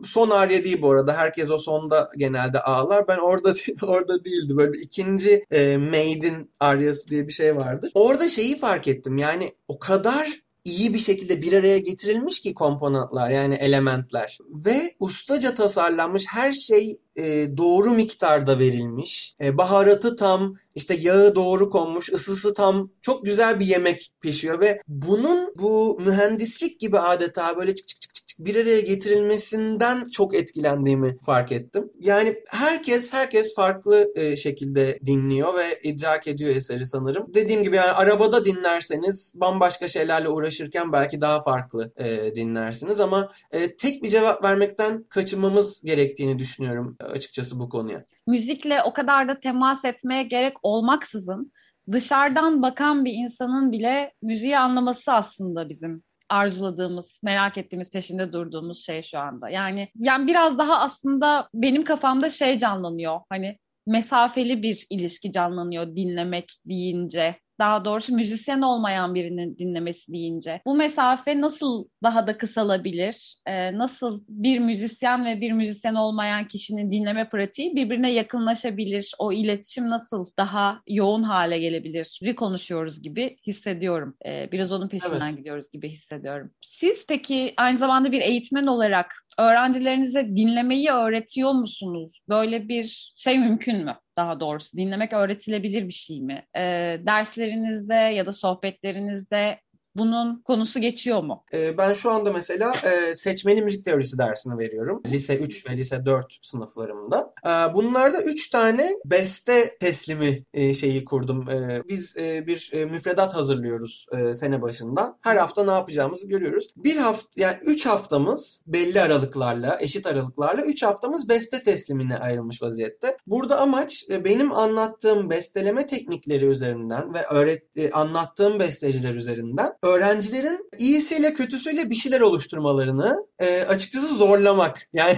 [0.04, 1.18] son arya değil bu arada.
[1.18, 3.08] Herkes o sonda genelde ağlar.
[3.08, 4.58] Ben orada orada değildi.
[4.58, 7.92] Böyle ikinci e, Maiden aryası diye bir şey vardır.
[7.94, 9.18] Orada şeyi fark ettim.
[9.18, 15.56] Yani o kadar iyi bir şekilde bir araya getirilmiş ki komponentler yani elementler ve ustaca
[15.56, 19.36] tasarlanmış her şey e, doğru miktarda verilmiş.
[19.42, 22.90] E, baharatı tam, işte yağı doğru konmuş, ısısı tam.
[23.02, 28.23] Çok güzel bir yemek pişiyor ve bunun bu mühendislik gibi adeta böyle çık çık çık
[28.40, 31.92] bir araya getirilmesinden çok etkilendiğimi fark ettim.
[32.00, 37.34] Yani herkes herkes farklı e, şekilde dinliyor ve idrak ediyor eseri sanırım.
[37.34, 43.76] Dediğim gibi yani arabada dinlerseniz bambaşka şeylerle uğraşırken belki daha farklı e, dinlersiniz ama e,
[43.76, 48.06] tek bir cevap vermekten kaçınmamız gerektiğini düşünüyorum açıkçası bu konuya.
[48.28, 51.52] Müzikle o kadar da temas etmeye gerek olmaksızın
[51.92, 56.04] dışarıdan bakan bir insanın bile müziği anlaması aslında bizim
[56.34, 59.50] arzuladığımız, merak ettiğimiz, peşinde durduğumuz şey şu anda.
[59.50, 63.20] Yani yani biraz daha aslında benim kafamda şey canlanıyor.
[63.30, 63.58] Hani
[63.88, 71.42] mesafeli bir ilişki canlanıyor dinlemek deyince daha doğrusu müzisyen olmayan birinin dinlemesi deyince bu mesafe
[71.42, 73.36] nasıl daha da kısalabilir?
[73.48, 79.12] Ee, nasıl bir müzisyen ve bir müzisyen olmayan kişinin dinleme pratiği birbirine yakınlaşabilir?
[79.20, 82.20] O iletişim nasıl daha yoğun hale gelebilir?
[82.24, 84.16] Bir konuşuyoruz gibi hissediyorum.
[84.26, 85.38] Ee, biraz onun peşinden evet.
[85.38, 86.52] gidiyoruz gibi hissediyorum.
[86.62, 92.20] Siz peki aynı zamanda bir eğitmen olarak öğrencilerinize dinlemeyi öğretiyor musunuz?
[92.30, 93.96] Böyle bir şey mümkün mü?
[94.18, 96.46] Daha doğrusu dinlemek öğretilebilir bir şey mi?
[96.56, 96.62] E,
[97.06, 99.60] derslerinizde ya da sohbetlerinizde
[99.96, 101.44] bunun konusu geçiyor mu?
[101.54, 105.02] Ee, ben şu anda mesela e, seçmeli müzik teorisi dersini veriyorum.
[105.06, 107.34] Lise 3 ve lise 4 sınıflarımda.
[107.46, 111.50] Ee, bunlarda 3 tane beste teslimi e, şeyi kurdum.
[111.50, 115.18] Ee, biz e, bir müfredat hazırlıyoruz sene başından.
[115.22, 116.68] Her hafta ne yapacağımızı görüyoruz.
[116.78, 123.18] Bir hafta yani 3 haftamız belli aralıklarla, eşit aralıklarla 3 haftamız beste teslimine ayrılmış vaziyette.
[123.28, 127.64] Burada amaç benim anlattığım besteleme teknikleri üzerinden ve öğret
[127.94, 134.88] anlattığım besteciler üzerinden öğrencilerin iyisiyle kötüsüyle bir şeyler oluşturmalarını e, açıkçası zorlamak.
[134.94, 135.18] Yani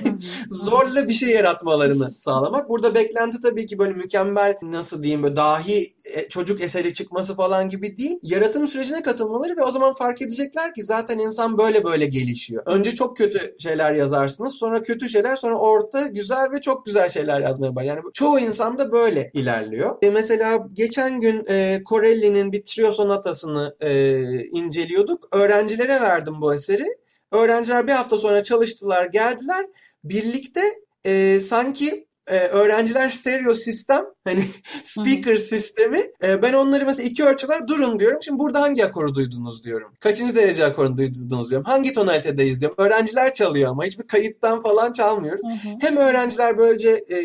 [0.50, 2.70] zorla bir şey yaratmalarını sağlamak.
[2.70, 7.70] Burada beklenti tabii ki böyle mükemmel nasıl diyeyim böyle dahi e, çocuk eseri çıkması falan
[7.70, 8.20] gibi değil.
[8.24, 12.64] Yaratım sürecine katılmaları ve o zaman fark edecekler ki zaten insan böyle böyle gelişiyor.
[12.66, 14.56] Önce çok kötü şeyler yazarsınız.
[14.56, 17.86] Sonra kötü şeyler sonra orta güzel ve çok güzel şeyler yazmaya başlar.
[17.86, 19.96] Yani çoğu insan da böyle ilerliyor.
[20.02, 24.22] E mesela geçen gün e, Corelli'nin bir trio sonatasını e,
[24.56, 25.28] inceliyorduk.
[25.32, 26.88] Öğrencilere verdim bu eseri.
[27.32, 29.66] Öğrenciler bir hafta sonra çalıştılar, geldiler.
[30.04, 30.62] Birlikte
[31.06, 34.44] e, sanki e, öğrenciler stereo sistem hani
[34.84, 38.20] speaker sistemi e, ben onları mesela iki ölçüler durun diyorum.
[38.22, 39.94] Şimdi burada hangi akoru duydunuz diyorum.
[40.00, 41.66] Kaçıncı derece akorunu duydunuz diyorum.
[41.66, 42.84] Hangi tonalitedeyiz diyorum.
[42.84, 45.46] Öğrenciler çalıyor ama hiçbir kayıttan falan çalmıyoruz.
[45.46, 45.76] Hı-hı.
[45.82, 47.18] Hem öğrenciler böylece e,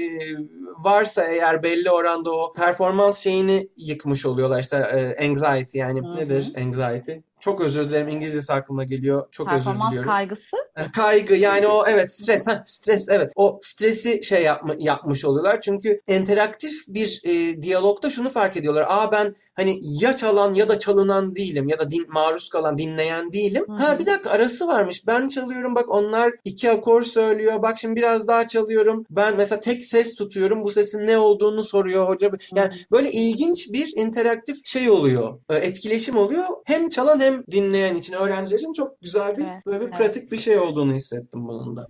[0.84, 4.60] varsa eğer belli oranda o performans şeyini yıkmış oluyorlar.
[4.60, 6.16] İşte e, anxiety yani Hı-hı.
[6.16, 7.12] nedir anxiety?
[7.40, 9.28] Çok özür dilerim İngilizcesi aklıma geliyor.
[9.30, 9.80] Çok özür diliyorum.
[9.80, 10.56] Performans kaygısı?
[10.92, 12.46] Kaygı yani o evet stres.
[12.46, 13.32] Ha, stres evet.
[13.36, 15.60] O stresi şey yapma, yapmış oluyorlar.
[15.60, 18.86] Çünkü interaktif bir e, diyalogda şunu fark ediyorlar.
[18.88, 23.32] Aa ben hani ya çalan ya da çalınan değilim ya da din, maruz kalan dinleyen
[23.32, 23.64] değilim.
[23.68, 23.76] Hı-hı.
[23.76, 25.06] Ha bir dakika arası varmış.
[25.06, 27.62] Ben çalıyorum bak onlar iki akor söylüyor.
[27.62, 29.06] Bak şimdi biraz daha çalıyorum.
[29.10, 30.64] Ben mesela tek ses tutuyorum.
[30.64, 32.30] Bu sesin ne olduğunu soruyor hoca.
[32.54, 32.80] Yani Hı-hı.
[32.92, 35.38] böyle ilginç bir interaktif şey oluyor.
[35.50, 36.44] E, etkileşim oluyor.
[36.64, 39.96] Hem çalan hem dinleyen için, öğrenciler için çok güzel bir evet, böyle bir evet.
[39.96, 41.86] pratik bir şey olduğunu hissettim bunun da.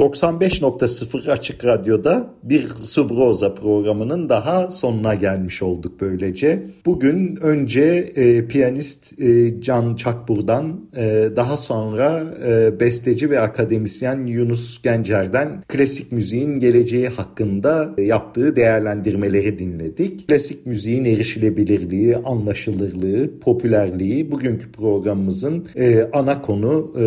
[0.00, 6.62] 95.0 Açık Radyo'da bir Subroza programının daha sonuna gelmiş olduk böylece.
[6.86, 7.82] Bugün önce
[8.14, 16.12] e, piyanist e, Can Çakbur'dan e, daha sonra e, besteci ve akademisyen Yunus Gencer'den klasik
[16.12, 20.28] müziğin geleceği hakkında e, yaptığı değerlendirmeleri dinledik.
[20.28, 27.02] Klasik müziğin erişilebilirliği, anlaşılırlığı, popülerliği bugünkü programımızın e, ana konu e,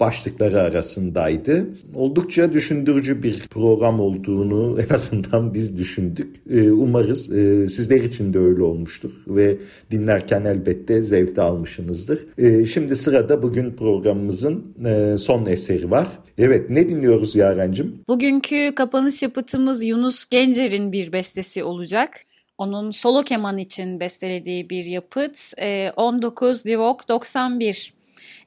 [0.00, 1.66] başlıkları arasındaydı.
[1.94, 6.36] Oldukça oldukça düşündürücü bir program olduğunu en azından biz düşündük.
[6.50, 9.56] Ee, umarız e, sizler için de öyle olmuştur ve
[9.90, 12.20] dinlerken elbette zevk de almışsınızdır.
[12.38, 16.06] Ee, şimdi sırada bugün programımızın e, son eseri var.
[16.38, 18.00] Evet ne dinliyoruz Yaren'cim?
[18.08, 22.10] Bugünkü kapanış yapıtımız Yunus Gencer'in bir bestesi olacak.
[22.58, 25.52] Onun solo keman için bestelediği bir yapıt
[25.96, 27.97] 19 e, Divok 91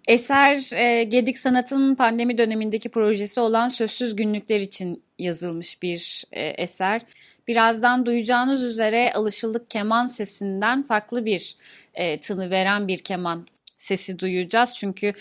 [0.08, 7.02] Eser e, Gedik Sanat'ın pandemi dönemindeki projesi olan Sözsüz Günlükler için yazılmış bir e, eser.
[7.47, 11.56] Birazdan duyacağınız üzere alışıldık keman sesinden farklı bir
[11.93, 13.47] e, tını veren bir keman
[13.78, 14.74] sesi duyacağız.
[14.76, 15.14] Çünkü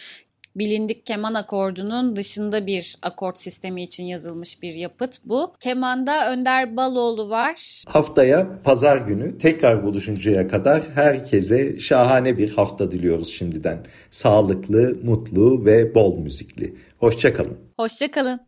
[0.56, 5.54] bilindik keman akordunun dışında bir akort sistemi için yazılmış bir yapıt bu.
[5.60, 7.82] Kemanda Önder Baloğlu var.
[7.88, 13.78] Haftaya pazar günü tekrar buluşuncaya kadar herkese şahane bir hafta diliyoruz şimdiden.
[14.10, 16.74] Sağlıklı, mutlu ve bol müzikli.
[16.98, 17.58] Hoşçakalın.
[17.76, 18.40] Hoşçakalın.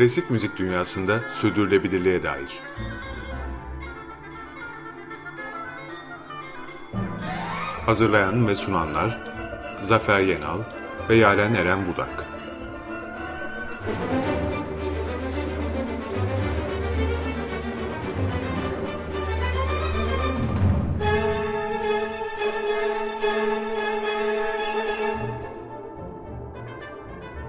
[0.00, 2.60] Klasik müzik dünyasında sürdürülebilirliğe dair.
[7.86, 9.18] Hazırlayan ve sunanlar
[9.82, 10.58] Zafer Yenal
[11.08, 12.26] ve Yaren Eren Budak.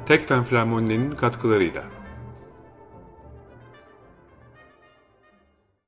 [0.05, 2.00] Tekfen Flamoni'nin katkılarıyla.